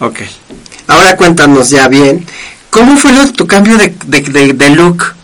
[0.00, 0.20] Ok.
[0.86, 2.26] Ahora cuéntanos ya bien.
[2.70, 5.14] ¿Cómo fue lo- tu cambio de, de, de, de look?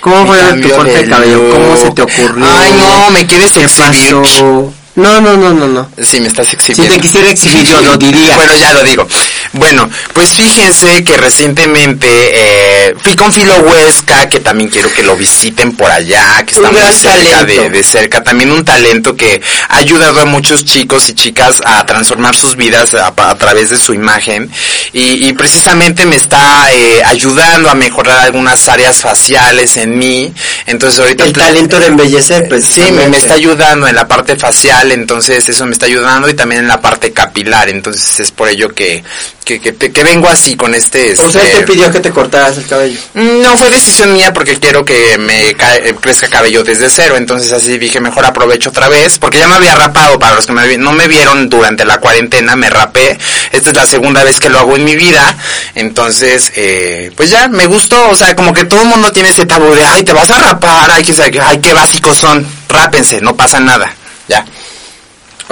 [0.00, 1.50] ¿Cómo fue tu corte de de cabello?
[1.50, 2.44] ¿Cómo se te ocurrió?
[2.58, 4.14] Ay, no, me quieres ¿Qué exhibir.
[4.22, 4.72] pasó?
[4.94, 5.88] No, no, no, no, no.
[6.02, 6.94] Sí, me estás Si exhibiendo.
[6.94, 8.36] te quisiera exhibir yo lo diría.
[8.36, 9.06] Bueno, ya lo digo.
[9.52, 15.16] Bueno, pues fíjense que recientemente eh, fui con Filo Huesca, que también quiero que lo
[15.16, 18.22] visiten por allá, que está Un muy cerca de, cerca.
[18.22, 22.94] También un talento que ha ayudado a muchos chicos y chicas a transformar sus vidas
[22.94, 24.50] a, a través de su imagen.
[24.92, 30.32] Y, y precisamente me está eh, ayudando a mejorar algunas áreas faciales en mí.
[30.66, 31.24] Entonces ahorita...
[31.24, 32.64] El talento de embellecer, pues.
[32.64, 36.34] Sí, me, me está ayudando en la parte facial, entonces eso me está ayudando y
[36.34, 39.02] también en la parte capilar, entonces es por ello que,
[39.44, 41.12] que, que, que vengo así con este...
[41.20, 42.98] O sea, él este- te pidió que te cortaras el cabello.
[43.14, 45.56] no fue decisión mía porque quiero que me eh,
[46.00, 49.74] crezca cabello desde cero, entonces así dije mejor aprovecho otra vez, porque ya me había
[49.74, 53.18] rapado, para los que me no me vieron durante la cuarentena, me rapé,
[53.50, 55.36] esta es la segunda vez que lo hago en mi vida,
[55.74, 59.46] entonces eh, pues ya me gustó, o sea, como que todo el mundo tiene ese
[59.46, 63.36] tabú de, ay, te vas a rapar, ay, que, ay, qué básicos son, rápense, no
[63.36, 63.94] pasa nada,
[64.28, 64.44] ya.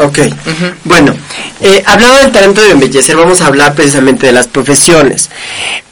[0.02, 0.18] Ok.
[0.84, 1.14] Bueno,
[1.60, 5.28] eh, hablando del talento de embellecer, vamos a hablar precisamente de las profesiones.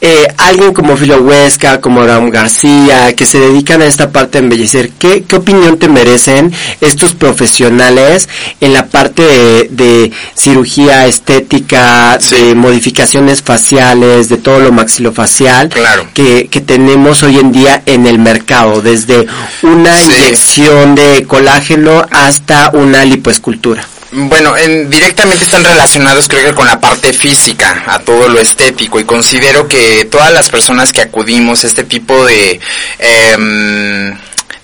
[0.01, 4.45] Eh, alguien como Filo Huesca, como Abraham García, que se dedican a esta parte de
[4.45, 8.29] embellecer, ¿qué, qué opinión te merecen estos profesionales
[8.61, 16.09] en la parte de, de cirugía estética, de modificaciones faciales, de todo lo maxilofacial Claro.
[16.15, 19.27] que, que tenemos hoy en día en el mercado, desde
[19.63, 20.05] una Sí.
[20.13, 23.85] inyección de colágeno hasta una lipoescultura?
[24.11, 28.99] Bueno, en- directamente están relacionados creo que con la parte física, a todo lo estético
[28.99, 32.59] y considero que todas las personas que acudimos a este tipo de
[32.99, 34.17] em,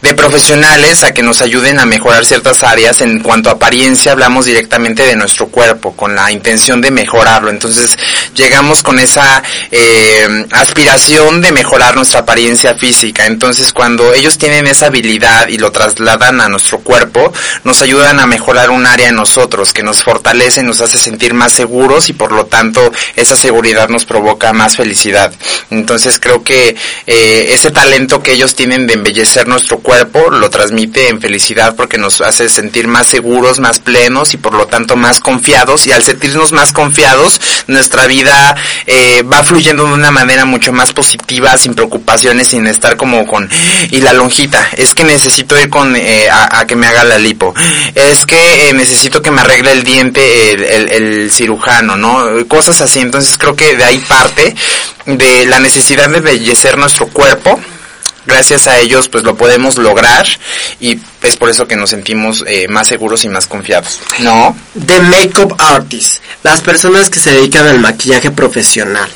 [0.04, 3.00] de profesionales a que nos ayuden a mejorar ciertas áreas.
[3.00, 7.48] En cuanto a apariencia hablamos directamente de nuestro cuerpo con la intención de mejorarlo.
[7.48, 7.96] Entonces
[8.34, 13.24] llegamos con esa eh, aspiración de mejorar nuestra apariencia física.
[13.24, 17.32] Entonces cuando ellos tienen esa habilidad y lo trasladan a nuestro cuerpo
[17.64, 21.52] nos ayudan a mejorar un área en nosotros que nos fortalece nos hace sentir más
[21.52, 25.32] seguros y por lo tanto esa seguridad nos provoca más felicidad.
[25.70, 29.93] Entonces creo que eh, ese talento que ellos tienen de embellecer nuestro cuerpo
[30.32, 34.66] lo transmite en felicidad porque nos hace sentir más seguros, más plenos y por lo
[34.66, 35.86] tanto más confiados.
[35.86, 38.54] Y al sentirnos más confiados nuestra vida
[38.86, 43.48] eh, va fluyendo de una manera mucho más positiva, sin preocupaciones, sin estar como con
[43.90, 47.54] y la lonjita, es que necesito ir con eh, a, que me haga la lipo,
[47.94, 52.46] es que eh, necesito que me arregle el diente el, el- el cirujano, ¿no?
[52.48, 54.54] Cosas así, entonces creo que de ahí parte
[55.06, 57.60] de la necesidad de embellecer nuestro cuerpo
[58.26, 60.26] gracias a ellos pues lo podemos lograr
[60.80, 64.00] y es por eso que nos sentimos eh, más seguros y más confiados.
[64.18, 64.56] ¿No?
[64.86, 69.08] The Makeup Artist, las personas que se dedican al maquillaje profesional.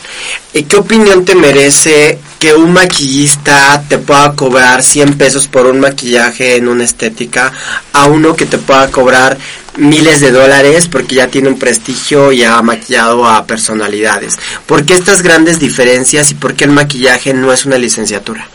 [0.52, 5.80] ¿Y qué opinión te merece que un maquillista te pueda cobrar 100 pesos por un
[5.80, 7.52] maquillaje en una estética
[7.92, 9.36] a uno que te pueda cobrar
[9.76, 14.38] miles de dólares porque ya tiene un prestigio y ha maquillado a personalidades?
[14.66, 18.48] ¿Por qué estas grandes diferencias y por qué el maquillaje no es una licenciatura?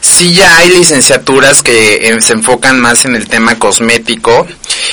[0.00, 4.46] Sí ya hay licenciaturas que eh, se enfocan más en el tema cosmético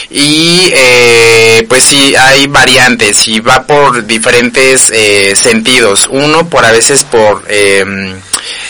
[0.10, 6.08] y eh, pues sí hay variantes y va por diferentes eh, sentidos.
[6.12, 7.86] Uno por a veces por eh,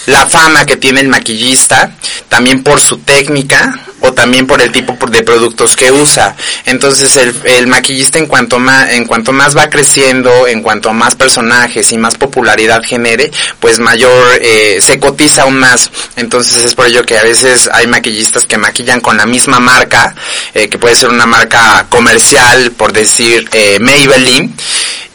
[0.06, 1.92] la fama que tiene el maquillista,
[2.30, 6.36] también por su técnica o también por el tipo de productos que usa.
[6.66, 11.92] Entonces el, maquillista en cuanto más en cuanto más va creciendo, en cuanto más personajes
[11.92, 15.90] y más popularidad genere, pues mayor eh, se cotiza aún más.
[16.16, 20.16] Entonces es por ello que a veces hay maquillistas que maquillan con la misma marca,
[20.54, 24.56] eh, que puede ser una marca comercial, por decir eh, Maybelline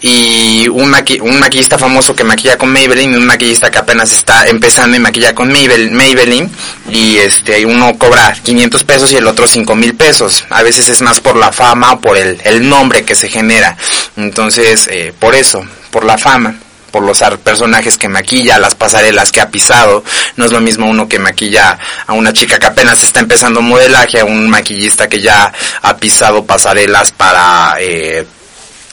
[0.03, 4.47] y un, maqui un maquillista famoso que maquilla con Maybelline un maquillista que apenas está
[4.49, 6.51] empezando y maquilla con Maybelline
[6.90, 10.44] y este uno cobra 500 pesos y el otro 5 mil pesos.
[10.50, 13.76] A veces es más por la fama o por el, el nombre que se genera.
[14.16, 16.56] Entonces, eh, por eso, por la fama
[16.92, 20.04] por los personajes que maquilla, las pasarelas que ha pisado.
[20.37, 24.20] No es lo mismo uno que maquilla a una chica que apenas está empezando modelaje,
[24.20, 28.26] a un maquillista que ya ha pisado pasarelas para eh,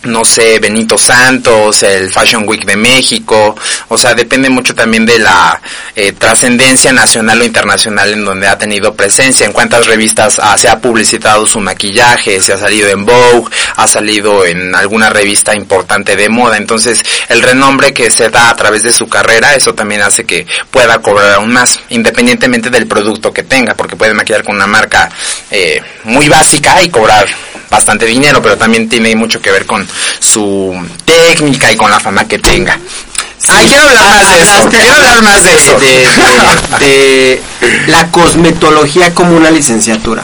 [0.03, 3.55] no sé, Benito Santos, el Fashion Week de México,
[3.89, 5.59] o sea, depende mucho también de la
[5.95, 10.79] eh, trascendencia nacional o internacional en donde ha tenido presencia, en cuántas revistas se ha
[10.79, 16.29] publicitado su maquillaje, se ha salido en Vogue, ha salido en alguna revista importante de
[16.29, 20.23] moda, entonces el renombre que se da a través de su carrera, eso también hace
[20.23, 24.67] que pueda cobrar aún más, independientemente del producto que tenga, porque puede maquillar con una
[24.67, 25.09] marca
[25.51, 27.27] eh, muy básica y cobrar
[27.69, 29.87] bastante dinero, pero también tiene mucho que ver con
[30.19, 30.75] su
[31.05, 32.79] técnica y con la fama que tenga.
[33.47, 34.69] Ay, quiero hablar más de eso.
[34.69, 35.79] Quiero hablar más de eso.
[36.79, 37.41] De,
[37.87, 40.23] la cosmetología como una licenciatura.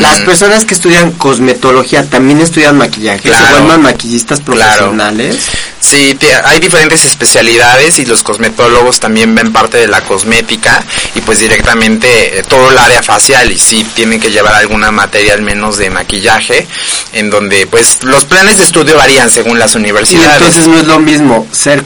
[0.00, 5.38] Las personas que estudian cosmetología también estudian maquillaje, se vuelven maquillistas profesionales.
[5.80, 10.82] Sí, hay diferentes especialidades y los cosmetólogos también ven parte de la cosmética
[11.14, 15.34] y pues directamente eh, todo el área facial y sí tienen que llevar alguna materia
[15.34, 16.66] al menos de maquillaje
[17.12, 20.40] en donde pues los planes de estudio varían según las universidades.
[20.40, 21.84] Y entonces no es lo mismo ser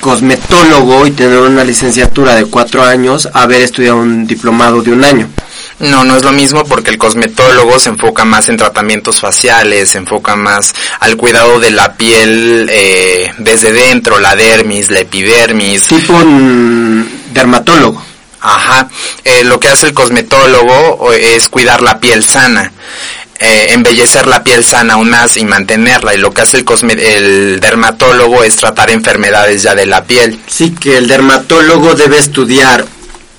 [0.00, 5.30] cosmetólogo y tener una licenciatura de cuatro años haber estudiado un diplomado de un año.
[5.80, 9.98] No, no es lo mismo porque el cosmetólogo se enfoca más en tratamientos faciales, se
[9.98, 15.88] enfoca más al cuidado de la piel eh, desde dentro, la dermis, la epidermis.
[15.88, 18.02] Tipo un dermatólogo.
[18.40, 18.88] Ajá.
[19.24, 22.72] Eh, lo que hace el cosmetólogo es cuidar la piel sana.
[23.40, 26.14] Eh, embellecer la piel sana aún más y mantenerla.
[26.14, 30.38] Y lo que hace el, el dermatólogo es tratar enfermedades ya de la piel.
[30.46, 32.86] Sí, que el dermatólogo debe estudiar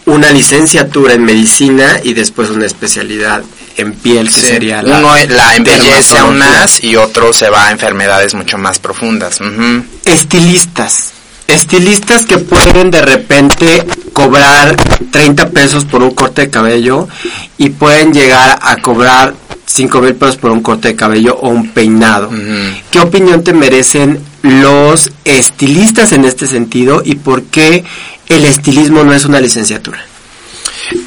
[0.05, 3.43] una licenciatura en medicina y después una especialidad
[3.77, 7.71] en piel que sería la uno la embellece aún más y otro se va a
[7.71, 9.39] enfermedades mucho más profundas.
[10.05, 11.11] Estilistas.
[11.47, 14.75] Estilistas que pueden de repente cobrar
[15.11, 17.07] 30 pesos por un corte de cabello
[17.57, 19.33] y pueden llegar a cobrar
[19.65, 22.29] 5 mil pesos por un corte de cabello o un peinado.
[22.91, 27.83] ¿Qué opinión te merecen los estilistas en este sentido y por qué
[28.29, 30.05] el estilismo no es una licenciatura?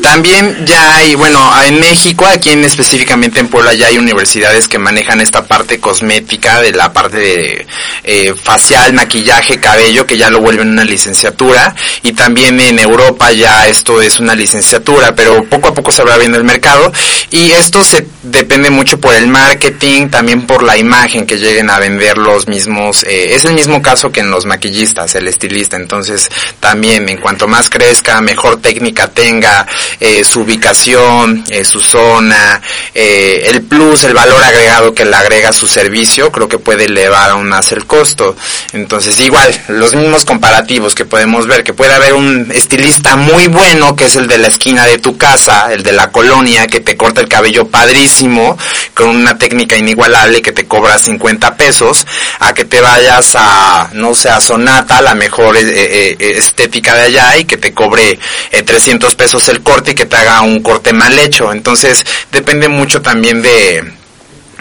[0.03, 4.79] También ya hay, bueno, en México, aquí en específicamente en Puebla, ya hay universidades que
[4.79, 7.67] manejan esta parte cosmética, de la parte de
[8.05, 11.75] eh, facial, maquillaje, cabello, que ya lo vuelven una licenciatura.
[12.03, 16.17] Y también en Europa ya esto es una licenciatura, pero poco a poco se va
[16.19, 16.93] viendo el mercado.
[17.31, 21.79] Y esto se depende mucho por el marketing, también por la imagen que lleguen a
[21.79, 23.05] vender los mismos.
[23.05, 25.77] Eh, es el mismo caso que en los maquillistas, el estilista.
[25.77, 29.67] Entonces, también en cuanto más crezca, mejor técnica tenga,
[30.00, 32.61] eh, su ubicación, eh, su zona,
[32.94, 37.31] eh, el plus, el valor agregado que le agrega su servicio, creo que puede elevar
[37.31, 38.37] aún más el costo.
[38.72, 43.96] Entonces, igual, los mismos comparativos que podemos ver, que puede haber un estilista muy bueno,
[43.96, 46.96] que es el de la esquina de tu casa, el de la colonia, que te
[46.96, 48.57] corta el cabello padrísimo,
[48.94, 52.07] con una técnica inigualable que te cobra 50 pesos,
[52.40, 57.44] a que te vayas a, no sé, a Sonata, la mejor estética de allá, y
[57.44, 58.18] que te cobre
[58.64, 61.53] 300 pesos el corte y que te haga un corte mal hecho.
[61.53, 63.99] Entonces, depende mucho también de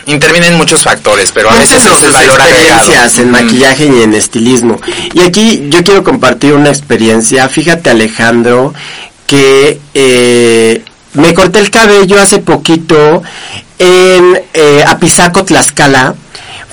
[0.08, 2.92] intervienen muchos factores, pero a veces es el valor agregado.
[3.18, 4.80] en maquillaje y en estilismo.
[5.14, 7.48] Y aquí yo quiero compartir una experiencia.
[7.50, 8.74] Fíjate, Alejandro,
[9.28, 10.82] que eh,
[11.14, 13.22] me corté el cabello hace poquito
[13.78, 16.16] en eh, Apizaco, Tlaxcala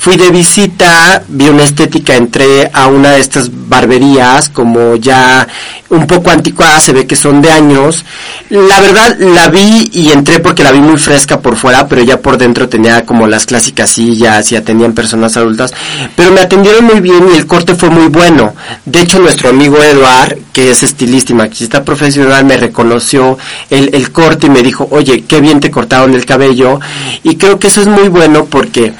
[0.04, 5.48] Fui de visita, vi una estética, entré a una de estas barberías como ya
[5.88, 8.04] un poco anticuada, se ve que son de años.
[8.50, 12.20] La verdad la vi y entré porque la vi muy fresca por fuera, pero ya
[12.20, 15.72] por dentro tenía como las clásicas sillas y atendían personas adultas.
[16.14, 18.54] Pero me atendieron muy bien y el corte fue muy bueno.
[18.84, 23.36] De hecho, nuestro amigo Eduard, que es estilista y maquillista profesional, me reconoció
[23.68, 26.80] el, el corte y me dijo, oye, qué bien te cortaron el cabello.
[27.24, 28.92] Y creo que eso es muy bueno porque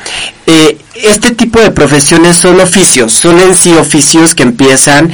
[0.46, 5.12] eh, este tipo de profesiones son oficios, son en sí oficios que empiezan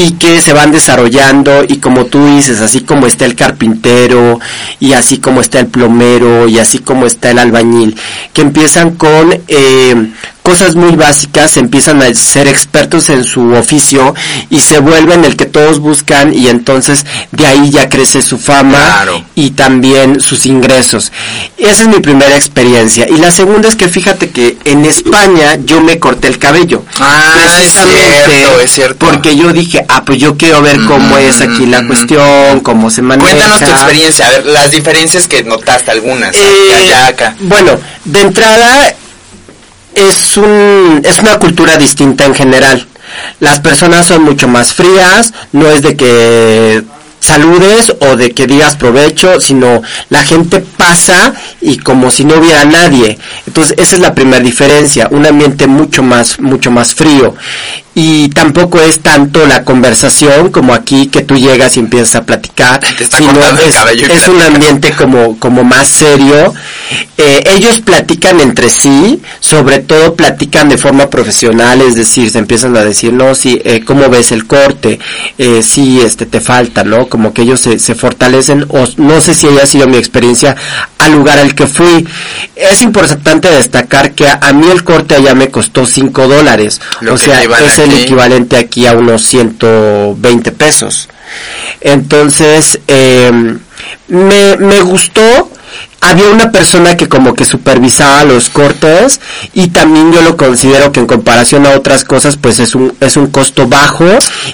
[0.00, 4.38] y que se van desarrollando y como tú dices, así como está el carpintero
[4.78, 7.96] y así como está el plomero y así como está el albañil,
[8.32, 10.10] que empiezan con eh,
[10.42, 14.14] cosas muy básicas, empiezan a ser expertos en su oficio
[14.48, 18.78] y se vuelven el que todos buscan y entonces de ahí ya crece su fama
[18.78, 19.24] Claro.
[19.34, 21.12] y también sus ingresos.
[21.58, 23.06] Esa es mi primera experiencia.
[23.08, 26.84] Y la segunda es que fíjate que en España yo me corté el cabello.
[26.98, 29.06] Ah, es cierto, es cierto.
[29.06, 32.90] Porque yo dije, ah, pues yo quiero ver cómo es aquí la Mm, cuestión, cómo
[32.90, 33.30] se maneja.
[33.30, 37.34] Cuéntanos tu experiencia, a ver, las diferencias que notaste algunas, Eh, allá, acá.
[37.40, 38.94] Bueno, de entrada
[39.94, 42.86] es un es una cultura distinta en general.
[43.40, 46.82] Las personas son mucho más frías, no es de que
[47.18, 52.64] saludes o de que digas provecho, sino la gente pasa y como si no hubiera
[52.64, 53.18] nadie.
[53.46, 57.34] Entonces, esa es la primera diferencia, un ambiente mucho más mucho más frío.
[57.94, 62.80] Y tampoco es tanto la conversación como aquí que tú llegas y empiezas a platicar,
[63.10, 63.74] sino es,
[64.08, 66.54] es un ambiente como, como más serio.
[67.18, 72.76] Eh, ellos platican entre sí, sobre todo platican de forma profesional, es decir, se empiezan
[72.76, 74.98] a decir, no, sí, eh, ¿cómo ves el corte?
[75.36, 77.08] Eh, sí, este, te falta, ¿no?
[77.08, 80.56] Como que ellos se, se fortalecen, o no sé si haya sido mi experiencia
[80.98, 82.06] al lugar al que fui.
[82.56, 86.80] Es importante destacar que a, a mí el corte allá me costó 5 dólares,
[87.10, 91.08] o sea, es el equivalente aquí a unos 120 pesos.
[91.80, 93.58] Entonces, eh,
[94.08, 95.50] me, me gustó.
[96.02, 99.20] Había una persona que como que supervisaba los cortes
[99.52, 103.18] y también yo lo considero que en comparación a otras cosas pues es un, es
[103.18, 104.06] un costo bajo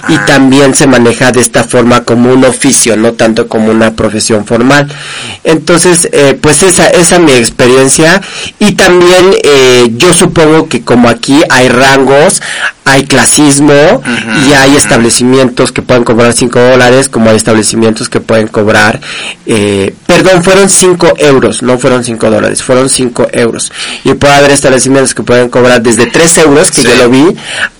[0.09, 4.45] y también se maneja de esta forma como un oficio, no tanto como una profesión
[4.45, 4.93] formal.
[5.45, 8.21] Entonces, eh, pues esa, esa es mi experiencia
[8.59, 12.41] y también eh, yo supongo que como aquí hay rangos,
[12.87, 14.01] hay clasismo
[14.47, 18.99] y hay establecimientos que pueden cobrar 5 dólares, como hay establecimientos que pueden cobrar,
[19.45, 23.71] eh, perdón, fueron 5 euros, no fueron 5 dólares, fueron 5 euros.
[24.03, 26.87] Y puede haber establecimientos que pueden cobrar desde 3 euros, que Sí.
[26.87, 27.35] yo lo vi,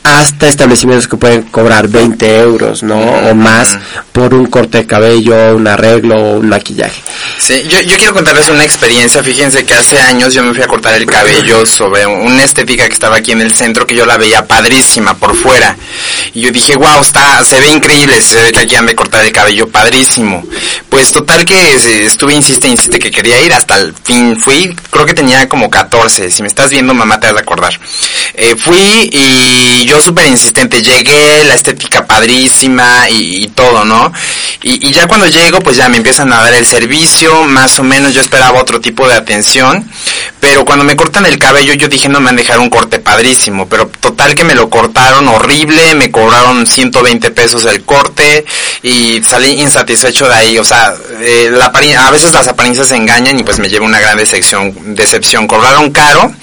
[0.08, 3.00] hasta establecimientos que pueden cobrar 20 euros, ¿no?
[3.00, 3.78] O más
[4.12, 7.02] por un corte de cabello, un arreglo o un maquillaje.
[7.38, 9.22] Sí, yo, yo quiero contarles una experiencia.
[9.22, 12.94] Fíjense que hace años yo me fui a cortar el cabello sobre una estética que
[12.94, 15.76] estaba aquí en el centro que yo la veía padrísima por fuera.
[16.34, 19.26] Y yo dije, wow, está, se ve increíble, se ve que aquí han de cortar
[19.26, 20.44] el cabello padrísimo.
[20.90, 24.40] Pues total que eh, estuve, insiste, insiste que quería ir hasta el fin.
[24.40, 26.32] Fui, creo que tenía como 14.
[26.32, 27.80] Si me estás viendo, mamá, te vas a acordar.
[28.34, 34.12] Eh, fui y yo súper insistente, llegué, la estética padrísima y, y todo, ¿no?
[34.64, 38.14] Y, ya cuando llego, pues ya me empiezan a dar el servicio, más o menos
[38.14, 39.88] yo esperaba otro tipo de atención,
[40.40, 43.00] pero cuando me cortan el cabello yo dije no me van a dejar un corte
[43.00, 48.46] padrísimo, pero total que me lo cortaron horrible, me cobraron 120 pesos el corte
[48.84, 53.44] y salí insatisfecho de ahí, o sea, eh, la a veces las apariencias engañan y
[53.44, 56.34] pues me lleva una gran decepción, decepción, cobraron caro,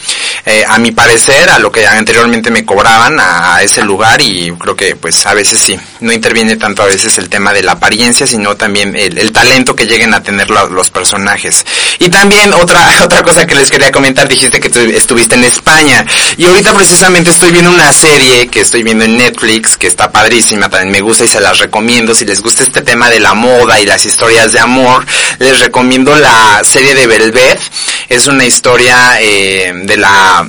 [0.46, 4.50] eh, a mi parecer, a lo que anteriormente me cobraban a, a ese lugar y
[4.58, 7.72] creo que pues a veces sí, no interviene tanto a veces el tema de la
[7.72, 11.64] apariencia, sino también el, talento que lleguen a tener lo- los personajes.
[11.98, 16.04] Y también otra, otra cosa que les quería comentar, dijiste que estuviste en España
[16.36, 20.68] y ahorita precisamente estoy viendo una serie que estoy viendo en Netflix que está padrísima,
[20.68, 22.14] también me gusta y se las recomiendo.
[22.14, 25.04] Si les gusta este tema de la moda y las historias de amor,
[25.38, 27.60] les recomiendo la serie de Velvet.
[28.08, 30.46] Es una historia eh, de la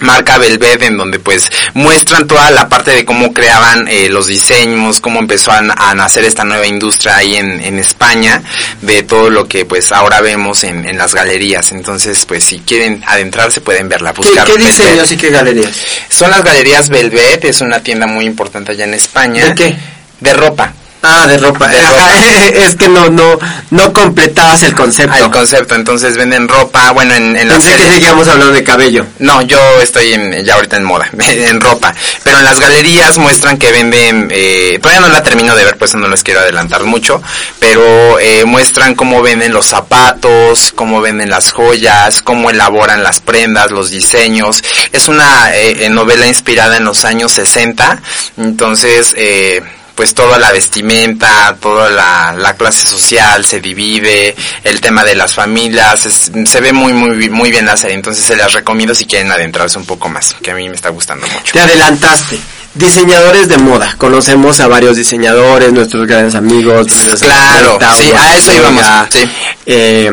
[0.00, 5.00] marca Velvet en donde pues muestran toda la parte de cómo creaban eh, los diseños,
[5.00, 8.42] cómo empezó a, a nacer esta nueva industria ahí en, en España,
[8.82, 11.72] de todo lo que pues ahora vemos en, en las galerías.
[11.72, 14.66] Entonces pues si quieren adentrarse pueden verla, ¿Qué, buscar qué Velvet.
[14.68, 15.72] diseños y qué galerías?
[16.08, 19.46] Son las galerías Velvet, es una tienda muy importante allá en España.
[19.46, 19.76] ¿De qué?
[20.20, 20.74] De ropa.
[21.02, 21.66] Ah, de ropa.
[21.68, 22.18] De Ajá, ropa.
[22.54, 23.38] es que no, no,
[23.70, 25.24] no completabas el concepto.
[25.24, 28.64] El concepto, entonces venden ropa, bueno, en, en las Pensé que galerías- seguíamos hablando de
[28.64, 29.06] cabello.
[29.18, 31.94] No, yo estoy en, ya ahorita en moda, en ropa.
[32.22, 35.94] Pero en las galerías muestran que venden, eh, todavía no la termino de ver, pues
[35.94, 37.22] no les quiero adelantar mucho,
[37.58, 43.70] pero eh, muestran cómo venden los zapatos, cómo venden las joyas, cómo elaboran las prendas,
[43.70, 44.62] los diseños.
[44.92, 48.02] Es una eh, eh, novela inspirada en los años 60,
[48.36, 49.14] entonces...
[49.16, 49.62] Eh,
[49.94, 54.34] pues toda la vestimenta, toda la, la clase social se divide,
[54.64, 58.24] el tema de las familias, es- se ve muy, muy, muy bien la serie, entonces
[58.24, 61.26] se las recomiendo si quieren adentrarse un poco más, que a mí me está gustando
[61.26, 61.52] mucho.
[61.52, 62.38] Te adelantaste.
[62.72, 63.96] Diseñadores de moda.
[63.98, 66.86] Conocemos a varios diseñadores, nuestros grandes amigos.
[67.20, 69.28] Claro, sí, a eso íbamos, sí.
[69.66, 70.12] eh,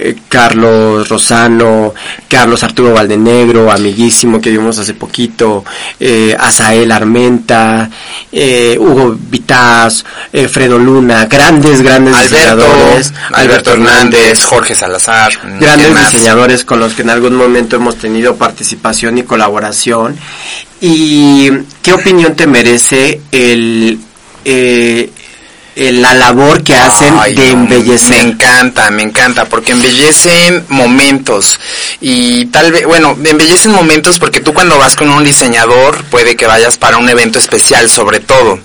[0.00, 1.94] eh, Carlos Rosano,
[2.28, 5.64] Carlos Arturo Valdenegro, amiguísimo que vimos hace poquito,
[5.98, 7.90] eh, Azael Armenta,
[8.30, 16.12] eh, Hugo Vitaz, eh, Fredo Luna, grandes, grandes Alberto, diseñadores, Alberto Hernández, Jorge Salazar, grandes
[16.12, 20.16] diseñadores con los que en algún momento hemos tenido participación y colaboración.
[20.80, 21.50] ¿Y
[21.82, 23.98] qué opinión te merece el,
[24.44, 25.10] eh,
[25.78, 28.24] la labor que hacen Ay, de embellecer?
[28.24, 31.58] Me encanta, me encanta, porque embellecen momentos.
[32.00, 36.46] Y tal vez, bueno, embellecen momentos porque tú cuando vas con un diseñador puede que
[36.46, 38.58] vayas para un evento especial sobre todo.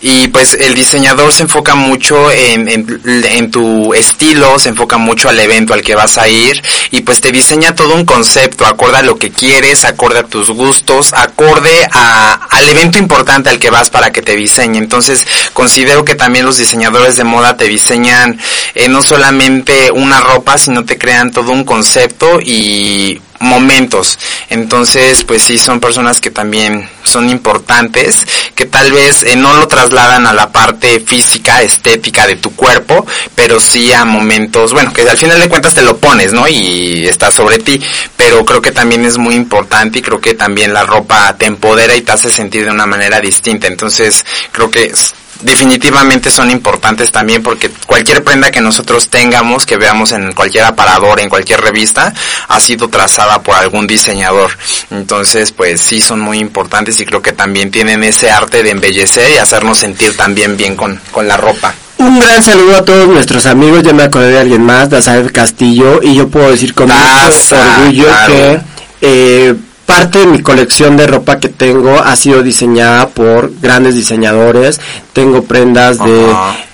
[0.00, 5.28] Y pues el diseñador se enfoca mucho en, en, en tu estilo, se enfoca mucho
[5.28, 8.98] al evento al que vas a ir y pues te diseña todo un concepto, acorde
[8.98, 13.70] a lo que quieres, acorde a tus gustos, acorde a, al evento importante al que
[13.70, 14.78] vas para que te diseñe.
[14.78, 18.38] Entonces considero que también los diseñadores de moda te diseñan
[18.74, 24.18] eh, no solamente una ropa, sino te crean todo un concepto y momentos.
[24.50, 29.68] Entonces, pues sí, son personas que también son importantes, que tal vez eh, no lo
[29.68, 35.08] trasladan a la parte física, estética de tu cuerpo, pero sí a momentos, bueno, que
[35.08, 36.46] al final de cuentas te lo pones, ¿no?
[36.48, 37.80] Y está sobre ti,
[38.16, 41.96] pero creo que también es muy importante y creo que también la ropa te empodera
[41.96, 43.66] y te hace sentir de una manera distinta.
[43.66, 44.92] Entonces, creo que
[45.40, 51.20] definitivamente son importantes también porque cualquier prenda que nosotros tengamos, que veamos en cualquier aparador,
[51.20, 52.12] en cualquier revista,
[52.48, 54.50] ha sido trazada por algún diseñador.
[54.90, 59.30] Entonces, pues sí son muy importantes y creo que también tienen ese arte de embellecer
[59.30, 61.74] y hacernos sentir también bien con, con la ropa.
[61.98, 66.00] Un gran saludo a todos nuestros amigos, ya me acordé de alguien más, Dazael Castillo,
[66.00, 68.32] y yo puedo decir con mucho Daza, orgullo claro.
[68.32, 68.60] que
[69.00, 69.54] eh,
[69.88, 74.82] parte de mi colección de ropa que tengo ha sido diseñada por grandes diseñadores.
[75.14, 76.26] Tengo prendas de.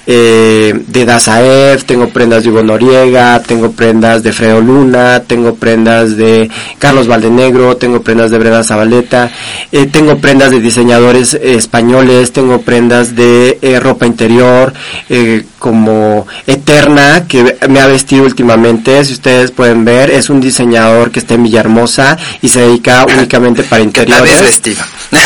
[0.06, 6.16] Eh, de Dazaev, tengo prendas de Hugo Noriega, tengo prendas de Fredo Luna, tengo prendas
[6.16, 9.30] de Carlos Valdenegro, tengo prendas de Breda Zabaleta,
[9.72, 14.72] eh, tengo prendas de diseñadores eh, españoles, tengo prendas de eh, ropa interior,
[15.08, 21.10] eh, como Eterna, que me ha vestido últimamente, si ustedes pueden ver, es un diseñador
[21.10, 24.30] que está en Villahermosa y se dedica únicamente para interiores.
[24.30, 24.82] desvestido.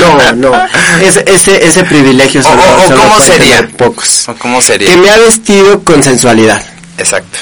[0.00, 0.52] No, no,
[1.02, 3.66] ese, ese, ese privilegio O, o- cómo sería.
[3.76, 4.11] pocos.
[4.28, 4.88] ¿O ¿Cómo sería?
[4.88, 6.62] Que me ha vestido con sensualidad.
[6.98, 7.38] Exacto.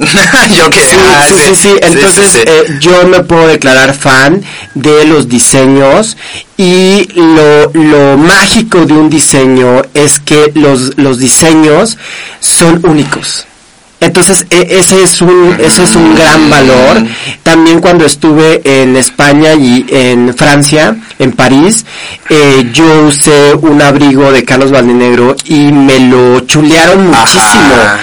[0.56, 1.68] Yo que Sí, ah, sí, sí, sí.
[1.82, 4.42] Entonces, eh, yo me puedo declarar fan
[4.74, 6.16] de los diseños
[6.56, 11.98] y lo, lo mágico de un diseño es que los, los diseños
[12.40, 13.46] son únicos.
[14.00, 17.02] Entonces, e- ese es un, ese es un gran valor.
[17.42, 21.84] También cuando estuve en España y en Francia, en París,
[22.30, 28.00] eh, yo usé un abrigo de Carlos Valdenegro y me lo chulearon muchísimo Ajá.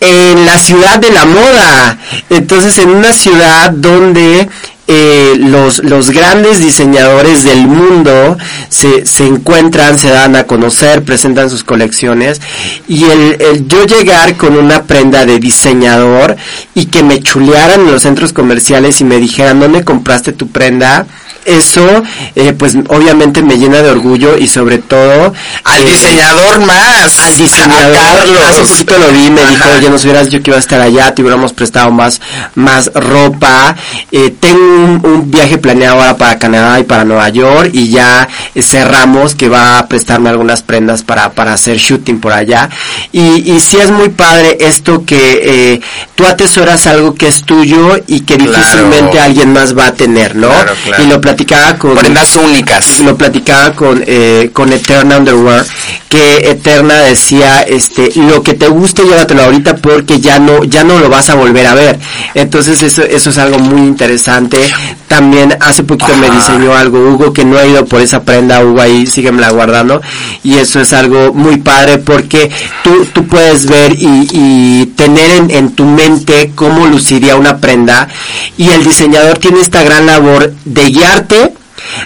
[0.00, 1.98] en la ciudad de la moda.
[2.28, 4.48] Entonces, en una ciudad donde
[4.90, 8.38] eh, los, los grandes diseñadores del mundo
[8.70, 12.40] se, se encuentran, se dan a conocer, presentan sus colecciones.
[12.88, 16.36] Y el, el yo llegar con una prenda de diseñador
[16.74, 21.06] y que me chulearan en los centros comerciales y me dijeran, ¿dónde compraste tu prenda?
[21.48, 22.02] Eso,
[22.34, 25.32] eh, pues obviamente me llena de orgullo y sobre todo...
[25.64, 27.18] Al eh, diseñador más.
[27.20, 27.96] al diseñador.
[27.96, 28.44] A Carlos.
[28.48, 29.50] Hace poquito lo vi, me Ajá.
[29.50, 32.20] dijo, oye, nos hubieras dicho que iba a estar allá, te hubiéramos prestado más,
[32.54, 33.74] más ropa.
[34.12, 38.28] Eh, tengo un, un viaje planeado ahora para Canadá y para Nueva York y ya
[38.60, 42.68] cerramos que va a prestarme algunas prendas para, para hacer shooting por allá.
[43.12, 45.40] Y, y sí es muy padre esto que
[45.74, 45.80] eh,
[46.14, 48.52] tú atesoras algo que es tuyo y que Claro.
[48.52, 50.48] difícilmente alguien más va a tener, ¿no?
[50.48, 51.02] Claro, claro.
[51.02, 53.00] Y lo platicaba con Prendas únicas.
[53.00, 55.64] lo platicaba con eh, con Eterna Underwear
[56.08, 60.98] que Eterna decía este lo que te guste llévatelo ahorita porque ya no ya no
[60.98, 61.98] lo vas a volver a ver
[62.34, 64.58] entonces eso eso es algo muy interesante.
[65.06, 68.80] También hace poquito me diseñó algo Hugo que no ha ido por esa prenda Hugo
[68.80, 70.00] ahí síguemela guardando.
[70.44, 72.50] Y eso es algo muy padre porque
[72.84, 78.08] tú tú puedes ver y, y tener en, en tu mente cómo luciría una prenda.
[78.56, 81.27] Y el diseñador tiene esta gran labor de guiarte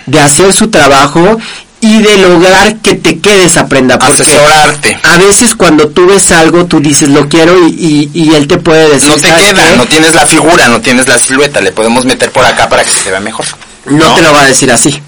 [0.06, 1.38] de hacer su trabajo
[1.80, 3.98] y de lograr que te quede esa prenda.
[3.98, 4.98] Porque Asesorarte.
[5.02, 8.58] a veces cuando tú ves algo, tú dices lo quiero y, y, y él te
[8.58, 9.08] puede decir.
[9.10, 9.76] No te "¿Sabes queda, qué?
[9.76, 12.90] no tienes la figura, no tienes la silueta, le podemos meter por acá para que
[12.90, 13.46] se te vea mejor.
[13.86, 15.00] No te lo va a decir así.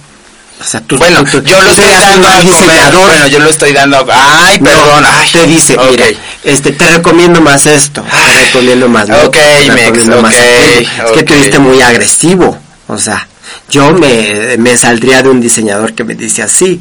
[0.60, 3.06] O sea, tú, Bueno, tú- tú- yo lo estoy dando diseñador.
[3.06, 4.46] Bueno, yo lo estoy dando a...
[4.46, 5.04] Ay, No, perdón.
[5.06, 5.28] ay.
[5.30, 5.90] te dice, Ok.
[5.90, 6.06] mira,
[6.44, 10.40] este, te recomiendo más esto, te recomiendo más lo Ok, te Mex, recomiendo más ok,
[10.40, 10.88] aquello.
[11.06, 12.56] Es que tú viste muy agresivo,
[12.86, 13.28] o sea,
[13.70, 16.80] yo me, me saldría de un diseñador que me dice así,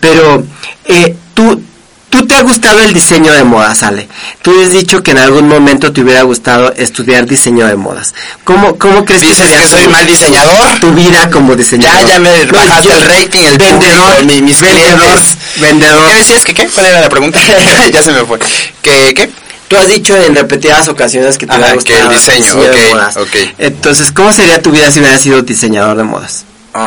[0.00, 0.44] pero
[0.86, 1.62] eh, tú,
[2.10, 4.08] tú te ha gustado el diseño de modas, Ale.
[4.42, 8.14] Tú has dicho que en algún momento te hubiera gustado estudiar diseño de modas.
[8.44, 10.80] ¿Cómo, cómo crees que ¿Dices sería que soy mal diseñador?
[10.80, 12.00] Tu vida como diseñador.
[12.00, 15.36] Ya, ya me No, bajaste yo- el rating, el vendedor, público, mi- mis vendedor, clientes.
[15.60, 16.08] vendedor.
[16.10, 16.44] ¿Qué decías?
[16.44, 16.66] ¿Que qué?
[16.68, 17.38] ¿Cuál era la pregunta?
[17.92, 18.38] ya se me fue.
[18.82, 19.14] ¿Qué?
[19.14, 19.30] ¿Qué?
[19.72, 23.16] Tú has dicho en repetidas ocasiones que te Ajá, que el diseño, de ok, modas.
[23.16, 23.34] ok.
[23.56, 26.44] Entonces, ¿cómo sería tu vida si hubieras sido diseñador de modas?
[26.74, 26.82] Um,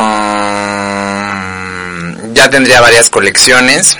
[2.32, 3.98] ya tendría varias colecciones.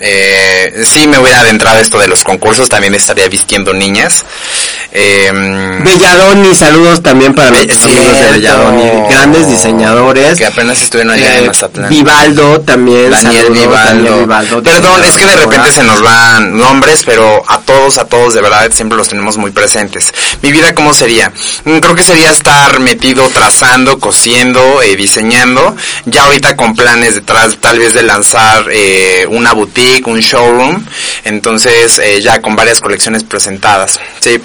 [0.00, 4.24] Eh, sí me hubiera adentrado esto de los concursos, también estaría vistiendo niñas.
[4.96, 5.30] Eh,
[5.84, 8.32] Belladoni, saludos también para amigos de cierto.
[8.32, 10.38] Belladoni, grandes diseñadores.
[10.38, 11.88] que apenas estuvieron allá Eh, en Mazatlán.
[11.90, 14.04] Vivaldo también, Daniel saludos, Vivaldo.
[14.04, 18.04] Daniel Vivaldo, Perdón, es que de repente se nos van nombres, pero a todos, a
[18.06, 20.12] todos de verdad siempre los tenemos muy presentes.
[20.42, 21.32] Mi vida, ¿cómo sería?
[21.64, 25.74] Mm, Creo que sería estar metido trazando, cosiendo, eh, diseñando.
[26.06, 30.84] Ya ahorita con planes detrás, tal vez de lanzar eh, una boutique, un showroom.
[31.24, 34.00] Entonces, eh, ya con varias colecciones presentadas.
[34.20, 34.40] Sí.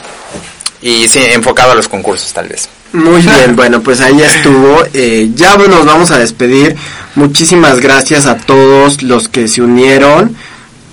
[0.81, 2.69] Y sí, enfocado a los concursos, tal vez.
[2.93, 4.83] Muy bien, bueno, pues ahí estuvo.
[4.93, 6.75] Eh, ya nos vamos a despedir.
[7.15, 10.35] Muchísimas gracias a todos los que se unieron.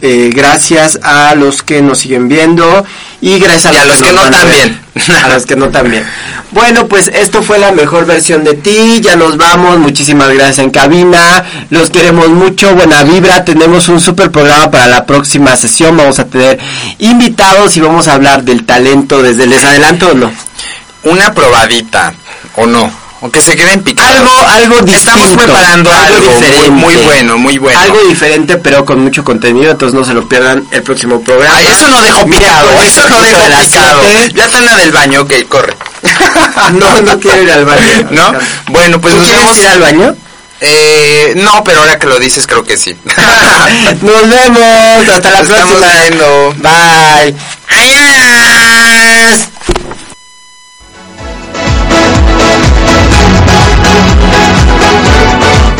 [0.03, 2.85] Eh, gracias a los que nos siguen viendo
[3.23, 4.86] y gracias a, Y a los que nos no también.
[5.25, 6.05] A los que no también.
[6.53, 9.01] Bueno, pues esto fue la mejor versión de ti.
[9.03, 9.79] Ya nos vamos.
[9.79, 11.45] Muchísimas gracias en cabina.
[11.71, 12.75] Los queremos mucho.
[12.75, 13.45] Buena vibra.
[13.45, 15.97] Tenemos un super programa para la próxima sesión.
[15.97, 16.59] Vamos a tener
[16.99, 20.33] invitados y vamos a hablar del talento desde les adelanto o no.
[21.05, 22.15] Una probadita,
[22.57, 23.06] o no.
[23.23, 24.15] O que se queden picados.
[24.15, 27.81] algo algo distinto Estamos preparando algo, diferente muy, muy bueno, muy bueno.
[27.81, 31.67] algo diferente pero con mucho contenido entonces no se lo pierdan el próximo programa Ay,
[31.69, 34.03] eso no dejó picado, eso no dejó de picado.
[34.35, 35.75] Ya está en la del baño, ok, corre.
[36.79, 38.33] no no quiero ir al baño ¿No?
[38.69, 39.59] Bueno, pues ¿Tú nos quieres vemos.
[39.59, 40.17] ir al baño
[40.61, 42.95] Eh, no, pero ahora que lo dices creo que sí.
[44.03, 46.55] nos vemos hasta la estamos próxima viendo.
[46.59, 47.35] bye
[47.69, 49.46] adiós